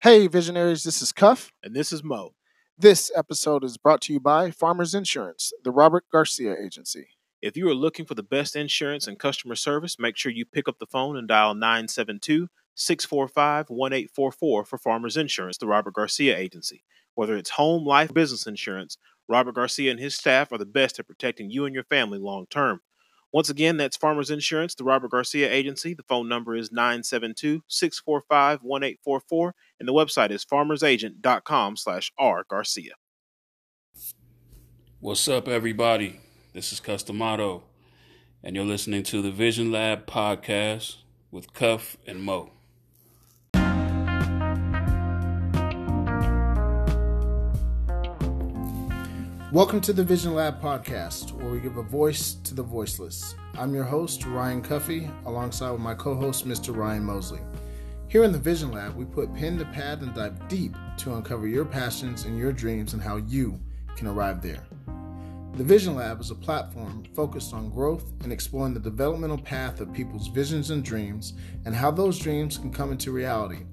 [0.00, 1.50] Hey, visionaries, this is Cuff.
[1.60, 2.34] And this is Mo.
[2.78, 7.08] This episode is brought to you by Farmers Insurance, the Robert Garcia Agency.
[7.42, 10.68] If you are looking for the best insurance and customer service, make sure you pick
[10.68, 16.84] up the phone and dial 972 645 1844 for Farmers Insurance, the Robert Garcia Agency.
[17.16, 21.08] Whether it's home, life, business insurance, Robert Garcia and his staff are the best at
[21.08, 22.82] protecting you and your family long term.
[23.32, 25.92] Once again, that's Farmers Insurance, the Robert Garcia Agency.
[25.92, 32.94] The phone number is 972 645 1844, and the website is farmersagent.com slash R Garcia.
[35.00, 36.20] What's up, everybody?
[36.54, 37.64] This is Cutz Da Mato,
[38.42, 40.96] and you're listening to the Vision Lab podcast
[41.30, 42.57] with Cuff and Mo.
[49.50, 53.34] Welcome to the Vision Lab podcast, where we give a voice to the voiceless.
[53.56, 56.76] I'm your host, Ryan Cuffee, alongside with my co host, Mr.
[56.76, 57.40] Ryan Mosley.
[58.08, 61.48] Here in the Vision Lab, we put pen to pad and dive deep to uncover
[61.48, 63.58] your passions and your dreams and how you
[63.96, 64.66] can arrive there.
[65.54, 69.94] The Vision Lab is a platform focused on growth and exploring the developmental path of
[69.94, 71.32] people's visions and dreams
[71.64, 73.64] and how those dreams can come into reality.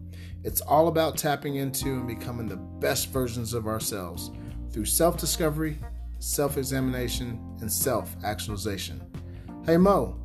[0.45, 4.31] It's all about tapping into and becoming the best versions of ourselves
[4.75, 5.77] through self discovery,
[6.19, 9.01] self examination, and self actualization.
[9.65, 10.19] Hey Mo,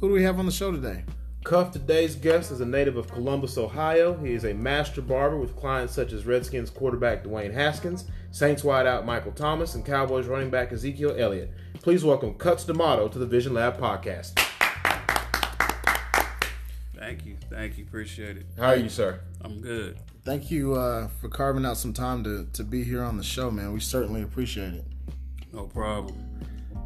[0.00, 1.04] who do we have on the show today?
[1.44, 4.14] Cuff, today's guest, is a native of Columbus, Ohio.
[4.14, 9.04] He is a master barber with clients such as Redskins quarterback Dwayne Haskins, Saints wideout
[9.04, 11.52] Michael Thomas, and Cowboys running back Ezekiel Elliott.
[11.74, 14.36] Please welcome Cutz Da Mato to the Vision Lab podcast.
[16.96, 17.36] Thank you.
[17.48, 17.84] Thank you.
[17.84, 18.46] Appreciate it.
[18.58, 19.20] How are you, sir?
[19.42, 19.96] I'm good.
[20.24, 23.50] Thank you uh, for carving out some time to, to be here on the show,
[23.50, 23.72] man.
[23.72, 24.84] We certainly appreciate it.
[25.52, 26.28] No problem.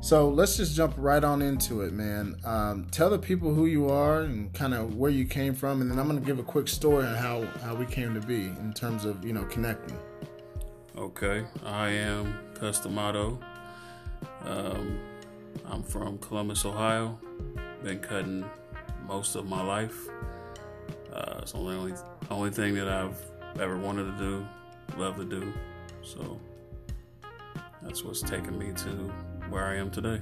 [0.00, 2.36] So let's just jump right on into it, man.
[2.44, 5.90] Um, tell the people who you are and kind of where you came from, and
[5.90, 8.46] then I'm going to give a quick story on how, how we came to be
[8.46, 9.98] in terms of, you know, connecting.
[10.96, 11.44] Okay.
[11.64, 13.38] I am Cutz Da Mato.
[14.44, 14.98] Um,
[15.66, 17.18] I'm from Columbus, Ohio.
[17.82, 18.48] Been cutting
[19.06, 20.08] most of my life.
[21.12, 21.94] Uh, it's the only
[22.30, 23.18] only thing that I've
[23.60, 24.46] ever wanted to do,
[24.96, 25.52] love to do.
[26.02, 26.38] So
[27.82, 28.88] that's what's taken me to
[29.48, 30.20] where I am today.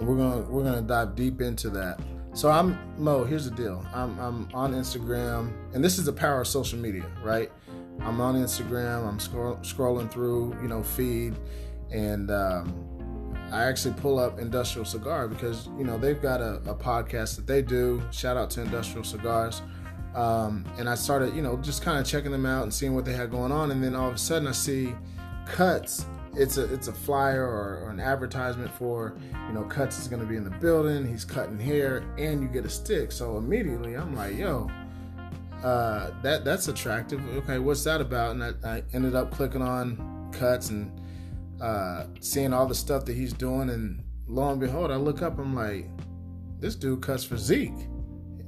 [0.00, 2.00] We're gonna we're gonna dive deep into that.
[2.34, 3.24] So I'm Mo.
[3.24, 3.84] Here's the deal.
[3.94, 7.50] I'm I'm on Instagram, and this is the power of social media, right?
[8.00, 9.08] I'm on Instagram.
[9.08, 11.34] I'm scroll, scrolling through, you know, feed,
[11.90, 16.74] and um, I actually pull up Industrial Cigar because you know they've got a, a
[16.74, 18.02] podcast that they do.
[18.10, 19.62] Shout out to Industrial Cigars.
[20.16, 23.04] Um, and I started, you know, just kind of checking them out and seeing what
[23.04, 23.70] they had going on.
[23.70, 24.94] And then all of a sudden, I see
[25.46, 26.06] Cutz.
[26.34, 29.16] It's a it's a flyer or, or an advertisement for,
[29.46, 31.06] you know, Cutz is going to be in the building.
[31.06, 33.12] He's cutting hair, and you get a stick.
[33.12, 34.70] So immediately, I'm like, yo,
[35.62, 37.20] uh, that that's attractive.
[37.36, 38.32] Okay, what's that about?
[38.32, 40.98] And I, I ended up clicking on Cutz and
[41.60, 43.68] uh, seeing all the stuff that he's doing.
[43.70, 45.38] And lo and behold, I look up.
[45.38, 45.88] I'm like,
[46.58, 47.86] this dude cuts for Zeke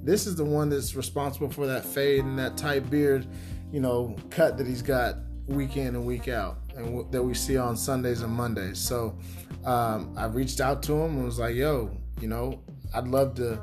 [0.09, 3.27] this is the one that's responsible for that fade and that tight beard,
[3.71, 7.35] you know, cut that he's got week in and week out, and w- that we
[7.35, 8.79] see on Sundays and Mondays.
[8.79, 9.19] So
[9.67, 11.91] um, I reached out to him and was like, "Yo,
[12.23, 12.63] you know,
[12.95, 13.61] I'd love to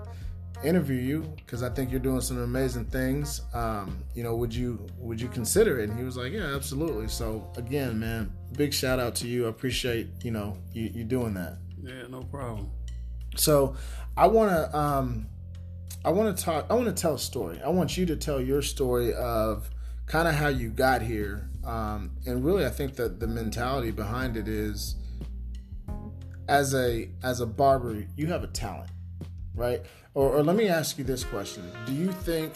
[0.63, 3.41] interview you because I think you're doing some amazing things.
[3.55, 7.07] Um, you know, would you would you consider it?" And he was like, "Yeah, absolutely."
[7.07, 9.47] So again, man, big shout out to you.
[9.47, 11.57] I appreciate you know you, you doing that.
[11.81, 12.69] Yeah, no problem.
[13.35, 13.75] So
[14.15, 14.77] I want to.
[14.77, 15.27] Um,
[16.05, 16.67] I want to talk.
[16.69, 17.59] I want to tell a story.
[17.65, 19.71] I want you to tell your story of
[20.05, 24.37] kind of how you got here, um, and really, I think that the mentality behind
[24.37, 24.97] it is,
[26.47, 28.91] as a as a barber, you have a talent,
[29.55, 29.81] right?
[30.13, 32.53] Or, or let me ask you this question: Do you think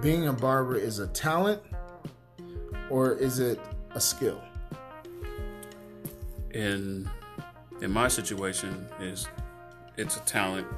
[0.00, 1.60] being a barber is a talent,
[2.88, 3.58] or is it
[3.96, 4.40] a skill?
[6.52, 7.10] In
[7.80, 9.26] in my situation, is
[9.96, 10.68] it's a talent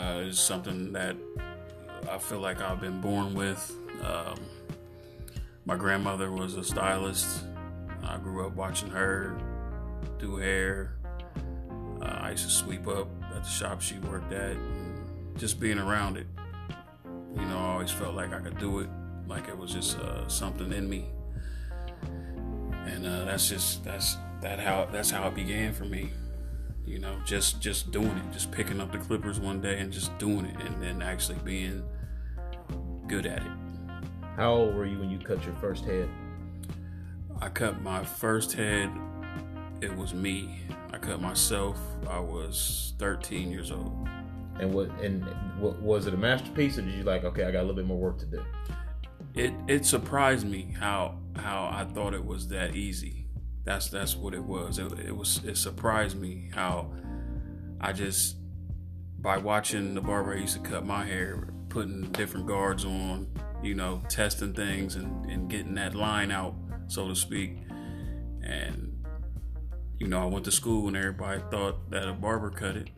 [0.00, 1.16] uh, is something that
[2.10, 3.74] I feel like I've been born with.
[4.02, 4.38] Um,
[5.66, 7.44] my grandmother was a stylist.
[8.02, 9.36] I grew up watching her
[10.18, 10.94] do hair.
[12.00, 14.56] Uh, I used to sweep up at the shop she worked at.
[15.36, 16.26] just being around it,
[17.36, 18.88] you know, I always felt like I could do it,
[19.26, 21.06] like it was just uh, something in me.
[22.86, 26.10] And uh, that's just that's that how that's how it began for me
[26.86, 30.16] you know just just doing it just picking up the clippers one day and just
[30.18, 31.82] doing it and then actually being
[33.06, 33.52] good at it.
[34.36, 36.08] How old were you when you cut your first head?
[37.40, 38.90] I cut my first head
[39.80, 40.60] it was me.
[40.92, 41.78] I cut myself
[42.08, 44.08] i was 13 years old.
[44.58, 45.24] And what and
[45.58, 47.86] what was it a masterpiece or did you like okay i got a little bit
[47.86, 48.42] more work to do?
[49.34, 53.19] It it surprised me how how I thought it was that easy.
[53.70, 54.80] That's that's what it was.
[54.80, 56.90] It, it was it surprised me how
[57.80, 58.34] I just
[59.20, 63.28] by watching the barber I used to cut my hair, putting different guards on,
[63.62, 66.56] you know, testing things and, and getting that line out,
[66.88, 67.58] so to speak.
[68.42, 69.06] And
[70.00, 72.90] you know, I went to school and everybody thought that a barber cut it.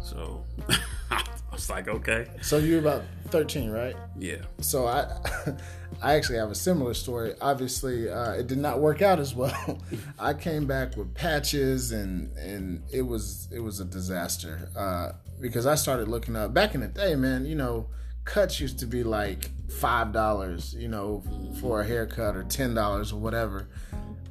[0.00, 0.44] So
[1.56, 2.26] was like, okay.
[2.42, 3.96] So you were about 13, right?
[4.18, 4.36] Yeah.
[4.60, 5.08] So I,
[6.02, 7.34] I actually have a similar story.
[7.40, 9.78] Obviously, uh, it did not work out as well.
[10.18, 15.66] I came back with patches, and and it was it was a disaster uh, because
[15.66, 17.46] I started looking up back in the day, man.
[17.46, 17.88] You know,
[18.24, 21.22] cuts used to be like five dollars, you know,
[21.60, 23.68] for a haircut or ten dollars or whatever.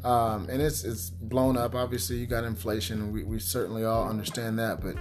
[0.04, 1.74] Um, and it's it's blown up.
[1.74, 4.81] Obviously, you got inflation, we, we certainly all understand that.
[4.81, 4.98] But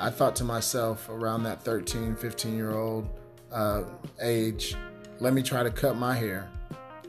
[0.00, 3.08] I thought to myself around that 13, 15 year old
[3.52, 3.84] uh,
[4.20, 4.76] age,
[5.20, 6.48] let me try to cut my hair.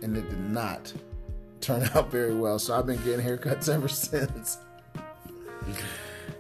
[0.02, 0.94] And it did not
[1.62, 2.58] turn out very well.
[2.60, 4.58] So I've been getting haircuts ever since.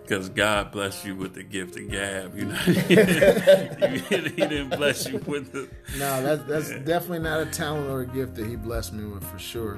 [0.01, 2.55] Because God blessed you with the gift of gab, you know.
[2.55, 5.69] he didn't bless you with the.
[5.99, 9.23] No, that's that's definitely not a talent or a gift that He blessed me with
[9.23, 9.77] for sure.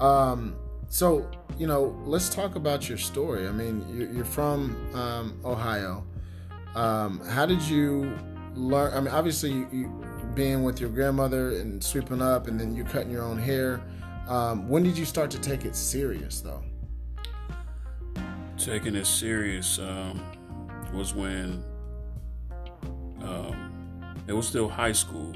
[0.00, 0.56] Um,
[0.88, 1.30] so
[1.60, 3.46] you know, let's talk about your story.
[3.46, 3.84] I mean,
[4.14, 6.06] you're from um, Ohio.
[6.74, 8.16] Um, how did you
[8.54, 8.94] learn?
[8.94, 12.82] I mean, obviously, you, you, being with your grandmother and sweeping up, and then you
[12.84, 13.82] cutting your own hair.
[14.26, 16.62] Um, when did you start to take it serious, though?
[18.56, 20.18] Taking it serious um,
[20.94, 21.62] was when
[23.20, 25.34] um, it was still high school,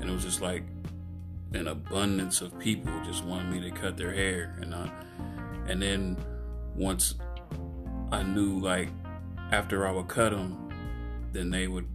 [0.00, 0.64] and it was just like
[1.54, 4.90] an abundance of people just wanted me to cut their hair, and I,
[5.68, 6.16] and then
[6.74, 7.14] once
[8.10, 8.88] I knew like
[9.50, 10.70] after I would cut them,
[11.32, 11.88] then they would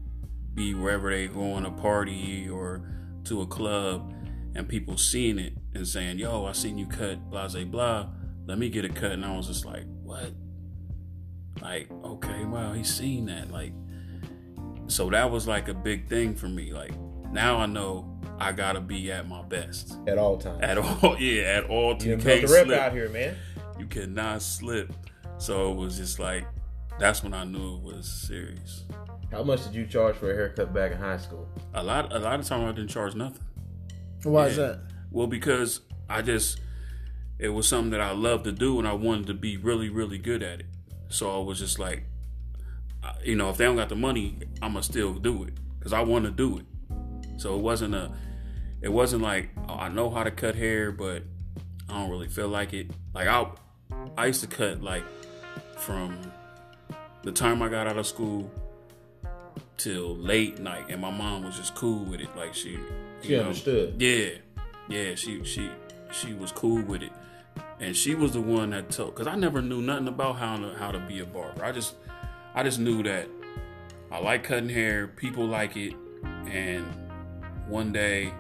[0.53, 2.81] be wherever they going a party or
[3.25, 4.13] to a club,
[4.55, 8.09] and people seeing it and saying, "Yo, I seen you cut blah blah blah.
[8.45, 10.33] Let me get a cut." And I was just like, "What?"
[11.61, 13.51] Like, okay, wow, he's seen that.
[13.51, 13.73] Like,
[14.87, 16.71] so that was like a big thing for me.
[16.71, 16.93] Like,
[17.31, 20.59] now I know I gotta be at my best at all times.
[20.61, 21.95] At all, yeah, at all.
[21.97, 23.35] You, you can't slip out here, man.
[23.79, 24.91] You cannot slip.
[25.37, 26.45] So it was just like
[26.99, 28.83] that's when I knew it was serious.
[29.31, 31.47] How much did you charge for a haircut back in high school?
[31.73, 32.13] A lot.
[32.13, 33.43] A lot of time I didn't charge nothing.
[34.23, 34.49] Why yeah.
[34.49, 34.79] is that?
[35.11, 36.59] Well, because I just
[37.37, 40.17] it was something that I loved to do, and I wanted to be really, really
[40.17, 40.65] good at it.
[41.09, 42.03] So I was just like,
[43.23, 46.25] you know, if they don't got the money, I'ma still do it because I want
[46.25, 46.65] to do it.
[47.39, 48.11] So it wasn't a,
[48.81, 51.23] it wasn't like oh, I know how to cut hair, but
[51.89, 52.91] I don't really feel like it.
[53.13, 53.45] Like I,
[54.17, 55.03] I used to cut like
[55.77, 56.19] from
[57.23, 58.51] the time I got out of school
[59.77, 62.35] till late night, and my mom was just cool with it.
[62.35, 62.79] Like she,
[63.21, 64.01] she know, understood.
[64.01, 64.29] Yeah,
[64.89, 65.15] yeah.
[65.15, 65.69] She she
[66.11, 67.11] she was cool with it,
[67.79, 69.15] and she was the one that told.
[69.15, 71.63] Cause I never knew nothing about how to how to be a barber.
[71.63, 71.95] I just
[72.55, 73.27] I just knew that
[74.11, 75.07] I like cutting hair.
[75.07, 75.93] People like it,
[76.47, 76.85] and
[77.67, 78.33] one day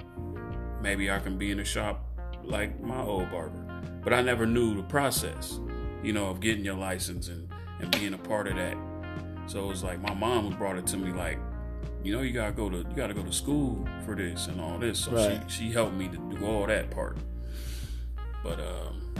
[0.81, 2.03] maybe I can be in a shop
[2.43, 3.66] like my old barber.
[4.07, 5.59] But I never knew the process,
[6.01, 7.49] you know, of getting your license and,
[7.81, 8.77] and being a part of that.
[9.47, 11.37] So it was like my mom brought it to me like,
[12.05, 14.77] you know, you gotta go to you gotta go to school for this and all
[14.77, 14.99] this.
[14.99, 15.43] So right.
[15.51, 17.17] she she helped me to do all that part.
[18.45, 19.13] But um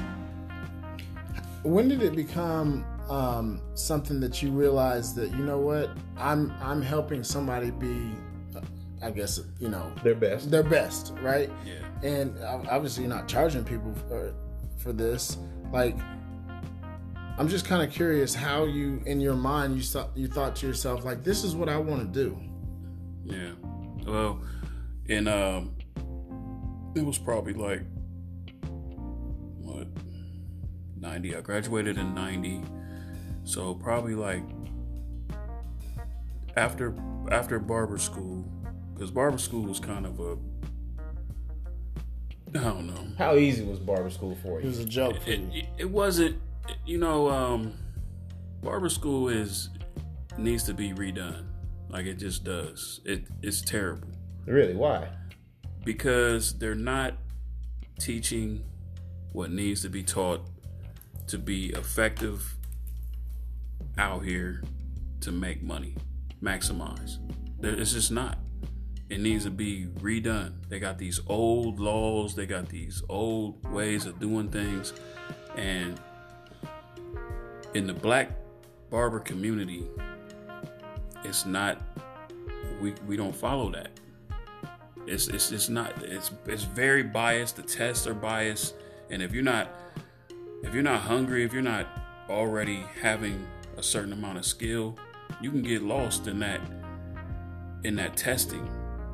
[1.64, 6.82] when did it become um, something that you realized that you know what I'm I'm
[6.82, 8.14] helping somebody be
[9.02, 10.50] I guess you know their best.
[10.50, 11.52] Their best, right?
[11.66, 11.74] Yeah.
[12.04, 14.34] And obviously, you're not charging people for,
[14.88, 15.38] for this.
[15.74, 15.98] Like,
[17.38, 20.68] I'm just kind of curious how you, in your mind, you thought you thought to
[20.68, 22.40] yourself like, "This is what I want to do."
[23.26, 23.52] Yeah.
[24.06, 24.42] Well,
[25.10, 25.76] and um,
[26.96, 27.84] it was probably like
[29.60, 29.88] what
[30.96, 31.36] ninety.
[31.36, 32.64] I graduated in ninety,
[33.44, 34.44] so probably like
[36.56, 36.96] after
[37.30, 38.46] after barber school
[38.94, 40.38] because barber school was kind of a
[42.56, 43.08] I don't know.
[43.18, 44.66] How easy was barber school for you?
[44.66, 45.28] It was a joke.
[45.28, 46.40] It, it, it, wasn't.
[46.86, 47.74] You know, um,
[48.62, 49.70] barber school is
[50.38, 51.46] needs to be redone.
[51.90, 53.02] Like it just does.
[53.06, 54.08] It it's terrible.
[54.46, 54.76] Really?
[54.76, 55.10] Why?
[55.84, 57.16] Because they're not
[58.00, 58.64] teaching
[59.34, 60.42] what needs to be taught
[61.28, 62.56] to be effective
[63.98, 64.64] out here
[65.22, 65.96] to make money,
[66.42, 67.18] maximize.
[67.62, 68.38] It's just not
[69.10, 70.54] it needs to be redone.
[70.68, 74.94] They got these old laws, they got these old ways of doing things.
[75.56, 76.00] And
[77.74, 78.32] in the black
[78.90, 79.88] barber community,
[81.24, 81.82] it's not
[82.82, 83.92] we we don't follow that.
[85.06, 87.56] It's it's it's not it's it's very biased.
[87.56, 88.76] The tests are biased,
[89.10, 89.70] and if you're not
[90.64, 91.88] if you're not hungry, if you're not
[92.30, 93.48] already having
[93.78, 94.98] a certain amount of skill,
[95.40, 96.60] you can get lost in that
[97.84, 98.68] in that testing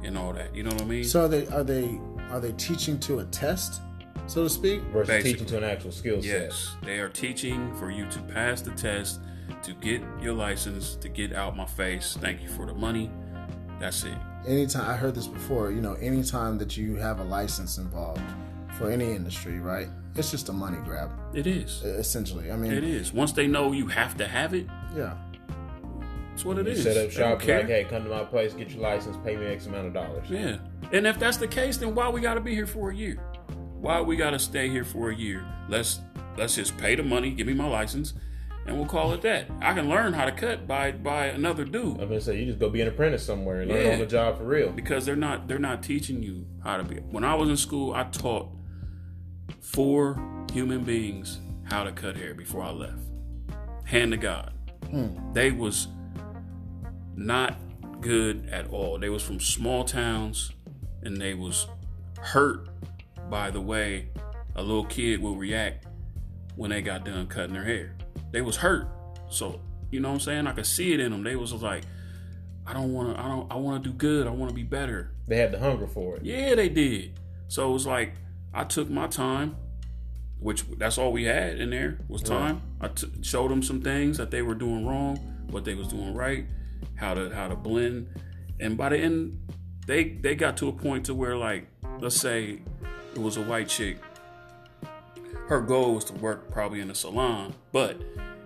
[0.06, 0.56] and all that.
[0.56, 1.04] You know what I mean?
[1.04, 2.00] So are they are they
[2.32, 3.82] are they teaching to a test,
[4.28, 4.82] so to speak?
[4.92, 5.32] Versus Basically.
[5.34, 6.30] teaching to an actual skill set.
[6.32, 9.20] Yes, they are teaching for you to pass the test,
[9.64, 12.18] to get your license, to get out my face.
[12.20, 13.10] Thank you for the money.
[13.80, 14.14] That's it.
[14.48, 18.22] Anytime I heard this before, you know, anytime that you have a license involved
[18.78, 19.88] for any industry, right?
[20.16, 21.82] It's just a money grab, It is.
[21.84, 22.52] essentially.
[22.52, 23.14] I mean, It is.
[23.14, 25.16] Once they know you have to have it, yeah.
[26.34, 26.82] That's what it You is.
[26.84, 29.68] set up shop like, hey, come to my place, get your license, pay me X
[29.68, 30.28] amount of dollars.
[30.30, 30.58] Yeah.
[30.92, 33.18] And if that's the case, then why we gotta be here for a year?
[33.80, 35.46] Why we gotta stay here for a year?
[35.70, 36.00] Let's
[36.36, 38.16] let's just pay the money, give me my license,
[38.66, 39.48] and we'll call it that.
[39.62, 42.00] I can learn how to cut by by another dude.
[42.02, 43.94] I'm gonna say you just go be an apprentice somewhere and learn Yeah.
[43.94, 44.72] on the job for real.
[44.72, 46.96] because they're not they're not teaching you how to be.
[46.96, 48.50] When I was in school, I taught
[49.62, 50.20] four
[50.52, 53.00] human beings how to cut hair before I left.
[53.86, 54.52] Hand to God,
[54.90, 55.08] hmm.
[55.34, 55.88] they was
[57.16, 57.58] not
[58.02, 58.98] good at all.
[59.00, 60.52] They was from small towns,
[61.02, 61.68] and they was
[62.20, 62.68] hurt
[63.30, 64.10] by the way
[64.56, 65.88] a little kid will react
[66.56, 67.96] when they got done cutting their hair.
[68.32, 68.88] They was hurt,
[69.30, 69.60] so
[69.92, 70.48] you know what I'm saying.
[70.48, 71.24] I could see it in them.
[71.24, 71.84] They was like.
[72.66, 73.22] I don't want to.
[73.22, 73.52] I don't.
[73.52, 74.26] I want to do good.
[74.26, 75.12] I want to be better.
[75.28, 76.24] They had the hunger for it.
[76.24, 77.20] Yeah, they did.
[77.50, 78.14] So it was like
[78.54, 79.58] I took my time,
[80.40, 82.62] which that's all we had in there was time.
[82.80, 85.18] I t- showed them some things that they were doing wrong,
[85.50, 86.46] what they was doing right,
[87.04, 88.08] how to how to blend,
[88.60, 89.38] and by the end,
[89.86, 91.68] they they got to a point to where like
[92.00, 92.62] let's say
[93.14, 93.98] it was a white chick.
[95.48, 98.02] Her goal was to work probably in a salon, but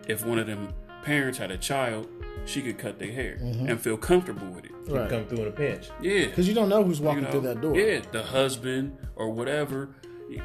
[0.08, 0.74] if one of them
[1.04, 2.08] parents had a child,
[2.46, 3.68] she could cut their hair mm-hmm.
[3.70, 4.72] and feel comfortable with it.
[4.88, 5.10] Right.
[5.10, 5.90] come through in a pinch.
[6.02, 7.78] Yeah, Because you don't know who's walking you know, through that door.
[7.78, 9.90] Yeah, the husband or whatever,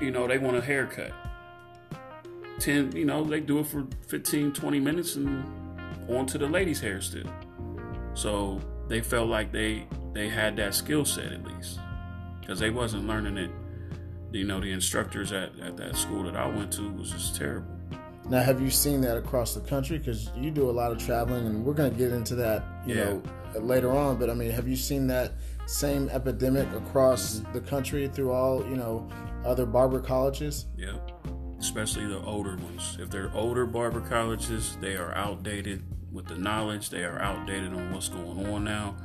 [0.01, 1.13] you know, they want a haircut.
[2.59, 5.45] 10, you know, they do it for 15, 20 minutes and
[6.09, 7.27] on to the lady's hair still.
[8.15, 11.79] So they felt like they they had that skill set at least
[12.41, 13.51] because they wasn't learning it.
[14.33, 17.69] You know, the instructors at, at that school that I went to was just terrible.
[18.29, 19.99] Now, have you seen that across the country?
[19.99, 22.95] Because you do a lot of traveling, and we're going to get into that, you
[22.95, 23.05] Yeah.
[23.05, 23.23] know,
[23.61, 24.17] later on.
[24.17, 25.33] But I mean, have you seen that
[25.67, 29.07] same epidemic across the country through all, you know,
[29.45, 30.67] other barber colleges?
[30.77, 30.95] Yeah,
[31.59, 32.97] Especially the older ones.
[33.01, 36.91] If they're older barber colleges, they are outdated with the knowledge.
[36.91, 38.97] They are outdated on what's going on now.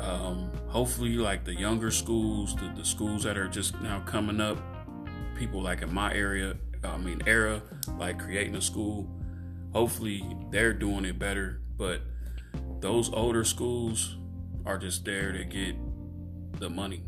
[0.00, 4.58] Um, hopefully, like the younger schools, the, the schools that are just now coming up,
[5.36, 7.62] people like in my area, I mean, era,
[7.98, 9.08] like creating a school,
[9.72, 11.60] hopefully they're doing it better.
[11.76, 12.02] But
[12.80, 14.16] those older schools
[14.64, 15.76] are just there to get
[16.60, 17.02] the money.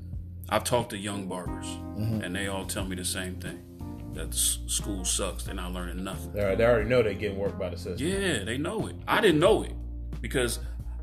[0.49, 1.67] I've talked to young barbers,
[1.97, 3.70] and they all tell me the same thing
[4.15, 5.45] that s- school sucks.
[5.45, 6.33] They're not learning nothing.
[6.33, 8.07] They they already know they're getting work by the system.
[8.07, 8.97] Yeah, they know it.
[9.07, 9.73] I didn't know it
[10.21, 10.59] because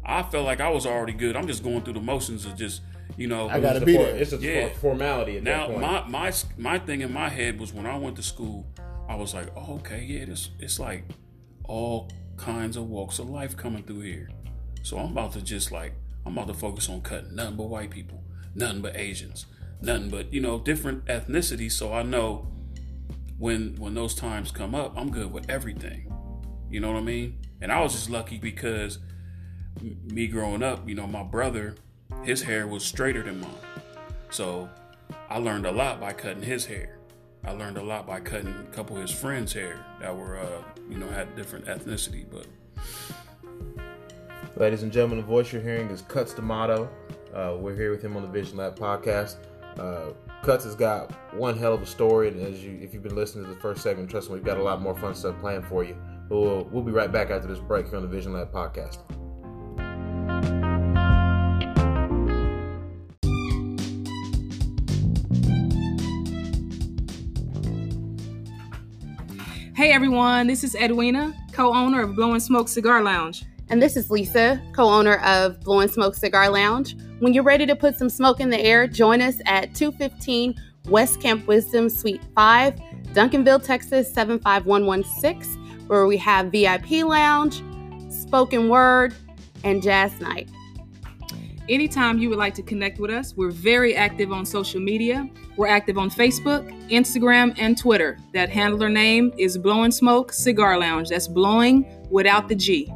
[0.06, 1.36] I felt like I was already good.
[1.36, 2.82] I'm just going through the motions of just,
[3.18, 3.50] you know.
[3.50, 4.16] I gotta It's a be there.
[4.16, 4.70] It's a Yeah.
[4.70, 5.82] formality at Now that point.
[5.82, 8.66] my my my thing in my head was when I went to school,
[9.10, 11.04] I was like, oh, okay, yeah, this it's like
[11.64, 14.30] all kinds of walks of life coming through here.
[14.84, 15.94] So I'm about to just like
[16.26, 18.24] I'm about to focus on cutting nothing but white people,
[18.56, 19.46] nothing but Asians,
[19.82, 21.72] nothing but you know different ethnicities.
[21.74, 22.48] So I know
[23.38, 26.12] when when those times come up, I'm good with everything.
[26.70, 27.40] You know what I mean?
[27.62, 29.00] And I was just lucky because
[29.82, 31.76] me growing up, you know, my brother,
[32.24, 33.52] his hair was straighter than mine.
[34.30, 34.70] So
[35.30, 37.00] I learned a lot by cutting his hair.
[37.46, 40.62] I learned a lot by cutting a couple of his friends' hair that were, uh,
[40.90, 42.26] you know, had different ethnicity.
[42.30, 42.48] But
[44.58, 46.90] Ladies and gentlemen, the voice you're hearing is Cutz Da Mato.
[47.32, 49.38] Uh, we're here with him on the Vision Lab podcast.
[49.78, 50.14] Uh,
[50.44, 53.46] Cutz has got one hell of a story, and as you, if you've been listening
[53.46, 55.84] to the first segment, trust me, we've got a lot more fun stuff planned for
[55.84, 55.98] you.
[56.30, 59.00] But we'll, we'll be right back after this break here on the Vision Lab podcast.
[69.76, 73.44] Hey everyone, this is Edwina, co owner of Blowing Smoke Cigar Lounge.
[73.70, 76.96] And this is Lisa, co owner of Blowing Smoke Cigar Lounge.
[77.20, 80.54] When you're ready to put some smoke in the air, join us at 215
[80.88, 82.76] West Camp Wisdom, Suite 5,
[83.14, 87.64] Duncanville, Texas 75116, where we have VIP lounge,
[88.14, 89.16] spoken word,
[89.64, 90.48] and jazz night.
[91.68, 95.28] Anytime you would like to connect with us, we're very active on social media.
[95.58, 98.20] We're active on Facebook, Instagram, and Twitter.
[98.34, 101.10] That handler name is Blowing Smoke Cigar Lounge.
[101.10, 102.94] That's blowing without the G.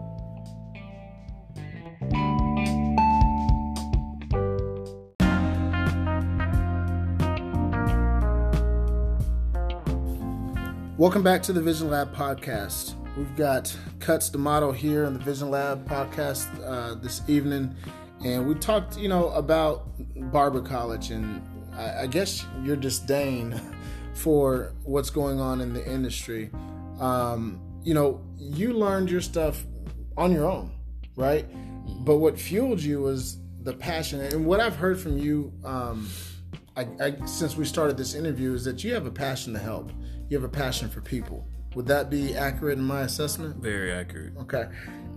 [11.01, 12.93] Welcome back to the Vision Lab podcast.
[13.17, 17.75] We've got Cutz Da Mato here on the Vision Lab podcast uh, this evening,
[18.24, 19.88] and we talked, you know, about
[20.31, 21.41] barber college and
[21.74, 23.60] I, I guess your disdain
[24.13, 26.51] for what's going on in the industry.
[27.00, 29.63] Um, you know, you learned your stuff
[30.17, 30.70] on your own,
[31.15, 31.48] right?
[32.05, 35.51] But what fueled you was the passion, and what I've heard from you.
[35.63, 36.08] Um,
[36.77, 39.91] I, I, since we started this interview, is that you have a passion to help
[40.31, 41.45] you have a passion for people.
[41.75, 43.57] Would that be accurate in my assessment?
[43.57, 44.33] Very accurate.
[44.38, 44.69] Okay.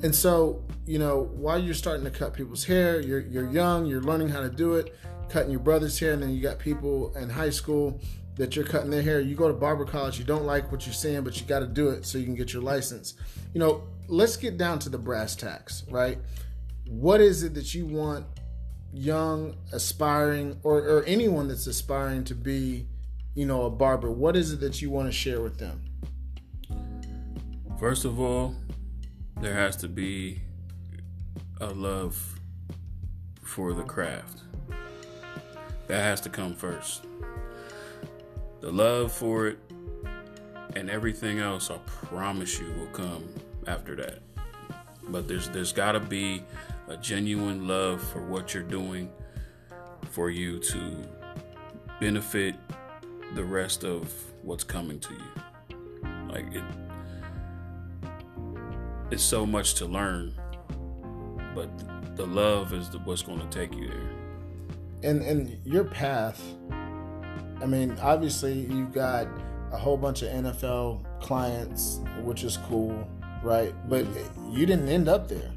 [0.03, 4.03] And so, you know, while you're starting to cut people's hair, you're you're young, you're
[4.03, 4.97] learning how to do it,
[5.29, 8.01] cutting your brother's hair, and then you got people in high school
[8.35, 9.21] that you're cutting their hair.
[9.21, 11.69] You go to barber college, you don't like what you're seeing, but you got to
[11.69, 13.15] do it so you can get your license.
[13.53, 16.19] You know, let's get down to the brass tacks, right?
[16.89, 18.27] What is it that you want
[18.93, 22.89] young, aspiring, or, or anyone that's aspiring to be
[23.35, 25.83] you know, a barber, what is it that you want to share with them?
[27.79, 28.55] First of all,
[29.41, 30.41] there has to be
[31.61, 32.39] a love
[33.43, 34.43] for the craft.
[35.89, 37.05] That has to come first.
[38.61, 39.59] The love for it
[40.77, 43.29] and everything else, I promise you, will come
[43.67, 44.21] after that.
[45.09, 46.43] But there's there's got to be
[46.89, 49.11] a genuine love for what you're doing
[50.11, 51.09] for you to
[52.01, 52.55] benefit
[53.35, 54.13] the rest of
[54.43, 56.09] what's coming to you.
[56.29, 56.65] Like it
[59.11, 60.35] it's so much to learn,
[61.55, 61.69] but
[62.17, 65.11] the love is the, what's going to take you there.
[65.11, 66.43] And and your path,
[67.61, 69.29] I mean, obviously you have got
[69.73, 73.09] a whole bunch of NFL clients, which is cool,
[73.43, 73.75] right?
[73.89, 74.07] But
[74.51, 75.51] you didn't end up there.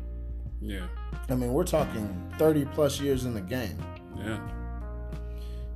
[0.60, 0.88] Yeah.
[1.29, 3.77] I mean, we're talking 30 plus years in the game.
[4.17, 4.39] Yeah.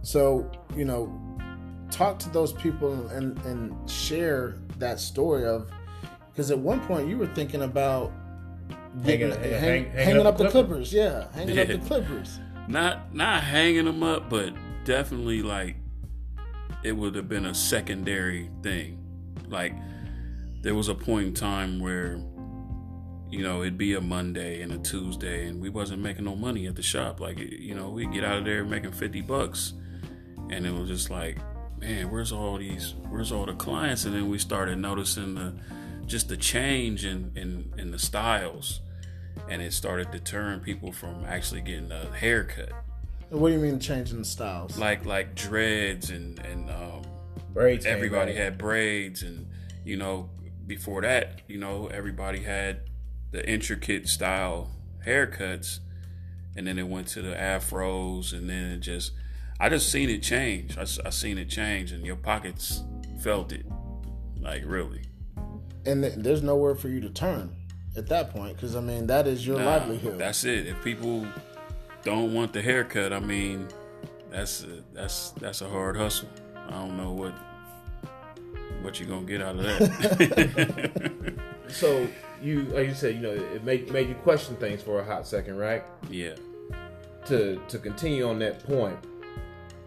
[0.02, 1.06] So, you know,
[1.92, 5.70] talk to those people and and share that story of
[6.32, 8.12] because at one point you were thinking about
[9.04, 10.92] hanging, getting, hang, hang, hang, hanging, up, the the Clippers.
[10.92, 10.94] Clippers.
[10.94, 11.62] Yeah, hanging Yeah.
[11.64, 12.40] up the Clippers.
[12.68, 14.54] Not not hanging them up, but
[14.86, 15.76] definitely like
[16.84, 18.98] it would have been a secondary thing.
[19.48, 19.74] Like
[20.64, 22.20] there was a point in time where
[23.30, 26.68] you know it'd be a Monday and a Tuesday, and we wasn't making no money
[26.68, 27.20] at the shop.
[27.20, 29.74] Like you know we'd get out of there making fifty bucks,
[30.50, 31.38] and it was just like,
[31.82, 32.94] man, where's all these?
[33.10, 34.06] Where's all the clients?
[34.06, 35.54] And then we started noticing the
[36.06, 38.82] just the change in in, in the styles.
[39.50, 42.72] And it started deterring people from actually getting a haircut
[43.30, 44.78] What do you mean changing the styles?
[44.78, 47.02] like like dreads and and um,
[47.54, 47.86] Braids.
[47.86, 49.48] everybody had braids and
[49.86, 50.30] you know
[50.68, 52.82] before that you know everybody had
[53.32, 54.70] the intricate style
[55.06, 55.80] haircuts
[56.58, 59.14] and then it went to the afros and then it just
[59.62, 60.78] i just seen it change.
[60.78, 62.84] I seen it change and your pockets
[63.22, 63.66] felt it.
[64.40, 65.04] Like really.
[65.86, 67.56] And th- there's nowhere for you to turn
[67.96, 70.18] at that point because I mean that is your Nah, livelihood.
[70.18, 70.66] that's it.
[70.68, 71.28] If people
[72.04, 73.68] don't want the haircut i mean
[74.32, 76.30] that's a, that's that's a hard hustle.
[76.68, 77.34] I don't know what
[78.82, 81.34] what you gonna get out of that.
[81.72, 82.06] So
[82.42, 85.26] you, like you said, you know, it made made you question things for a hot
[85.26, 85.84] second, right?
[86.10, 86.34] yeah.
[87.28, 88.98] To to continue on that point,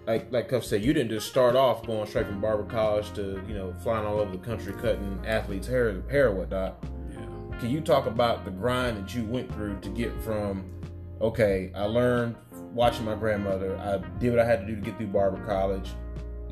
[0.06, 3.42] like like Cuff said, you didn't just start off going straight from barber college to
[3.48, 6.84] you know flying all over the country cutting athletes' hair, hair and whatnot.
[7.10, 10.64] yeah Can you talk about the grind that you went through to get from,
[11.20, 12.36] okay, I learned
[12.72, 15.90] watching my grandmother, I did what I had to do to get through barber college,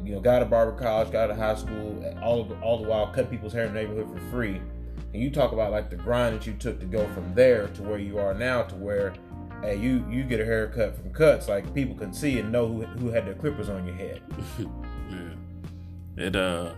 [0.03, 3.09] you know, got a barber college, got to high school, all the, all the while
[3.09, 4.61] cut people's hair in the neighborhood for free.
[5.13, 7.83] And you talk about like the grind that you took to go from there to
[7.83, 9.13] where you are now, to where,
[9.63, 12.83] hey, you you get a haircut from cuts, like people can see and know who
[12.85, 14.23] who had their clippers on your head.
[15.11, 16.25] Yeah.
[16.25, 16.73] It uh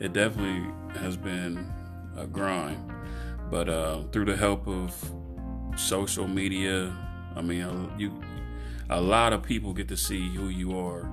[0.00, 1.70] it definitely has been
[2.16, 2.92] a grind.
[3.50, 4.94] But uh through the help of
[5.76, 6.90] social media,
[7.36, 8.22] I mean you
[8.88, 11.10] a lot of people get to see who you are.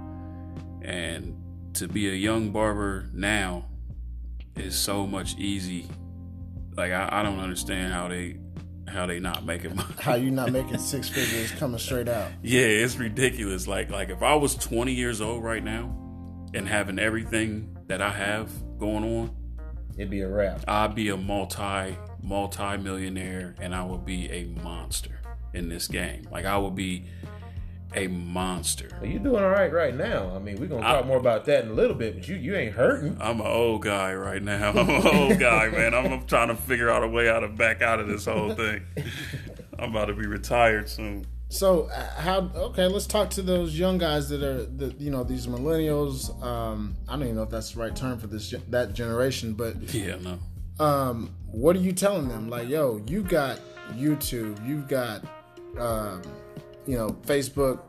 [0.82, 1.36] And
[1.74, 3.66] to be a young barber now
[4.56, 5.88] is so much easy.
[6.78, 8.38] Like I, I don't understand how they
[8.92, 9.94] how they not making money.
[10.00, 12.32] How you not making six figures coming straight out?
[12.42, 13.68] Yeah, it's ridiculous.
[13.68, 15.96] Like like if I was 20 years old right now
[16.54, 18.50] and having everything that I have
[18.80, 19.36] going on,
[19.98, 20.64] It'd be a wrap.
[20.68, 25.20] I'd be a multi multi millionaire and I would be a monster
[25.54, 26.28] in this game.
[26.32, 27.06] Like I would be
[27.94, 28.90] a monster.
[29.00, 30.32] But you're doing all right right now.
[30.36, 32.36] I mean, we're gonna I- talk more about that in a little bit, but you
[32.36, 33.18] you ain't hurting.
[33.20, 34.70] I'm an old guy right now.
[34.76, 35.94] I'm an old guy, man.
[35.94, 38.54] I'm, I'm trying to figure out a way how to back out of this whole
[38.54, 38.84] thing.
[39.80, 41.26] I'm about to be retired soon.
[41.50, 42.50] So uh, how?
[42.56, 46.42] Okay, let's talk to those young guys that are, the, you know, these millennials.
[46.42, 49.94] Um, I don't even know if that's the right term for this that generation, but
[49.94, 50.40] Yeah, no.
[50.86, 52.50] um, what are you telling them?
[52.50, 53.60] Like, yo, you got
[53.96, 55.26] YouTube, you've got,
[55.78, 56.22] um,
[56.86, 57.80] you know, Facebook,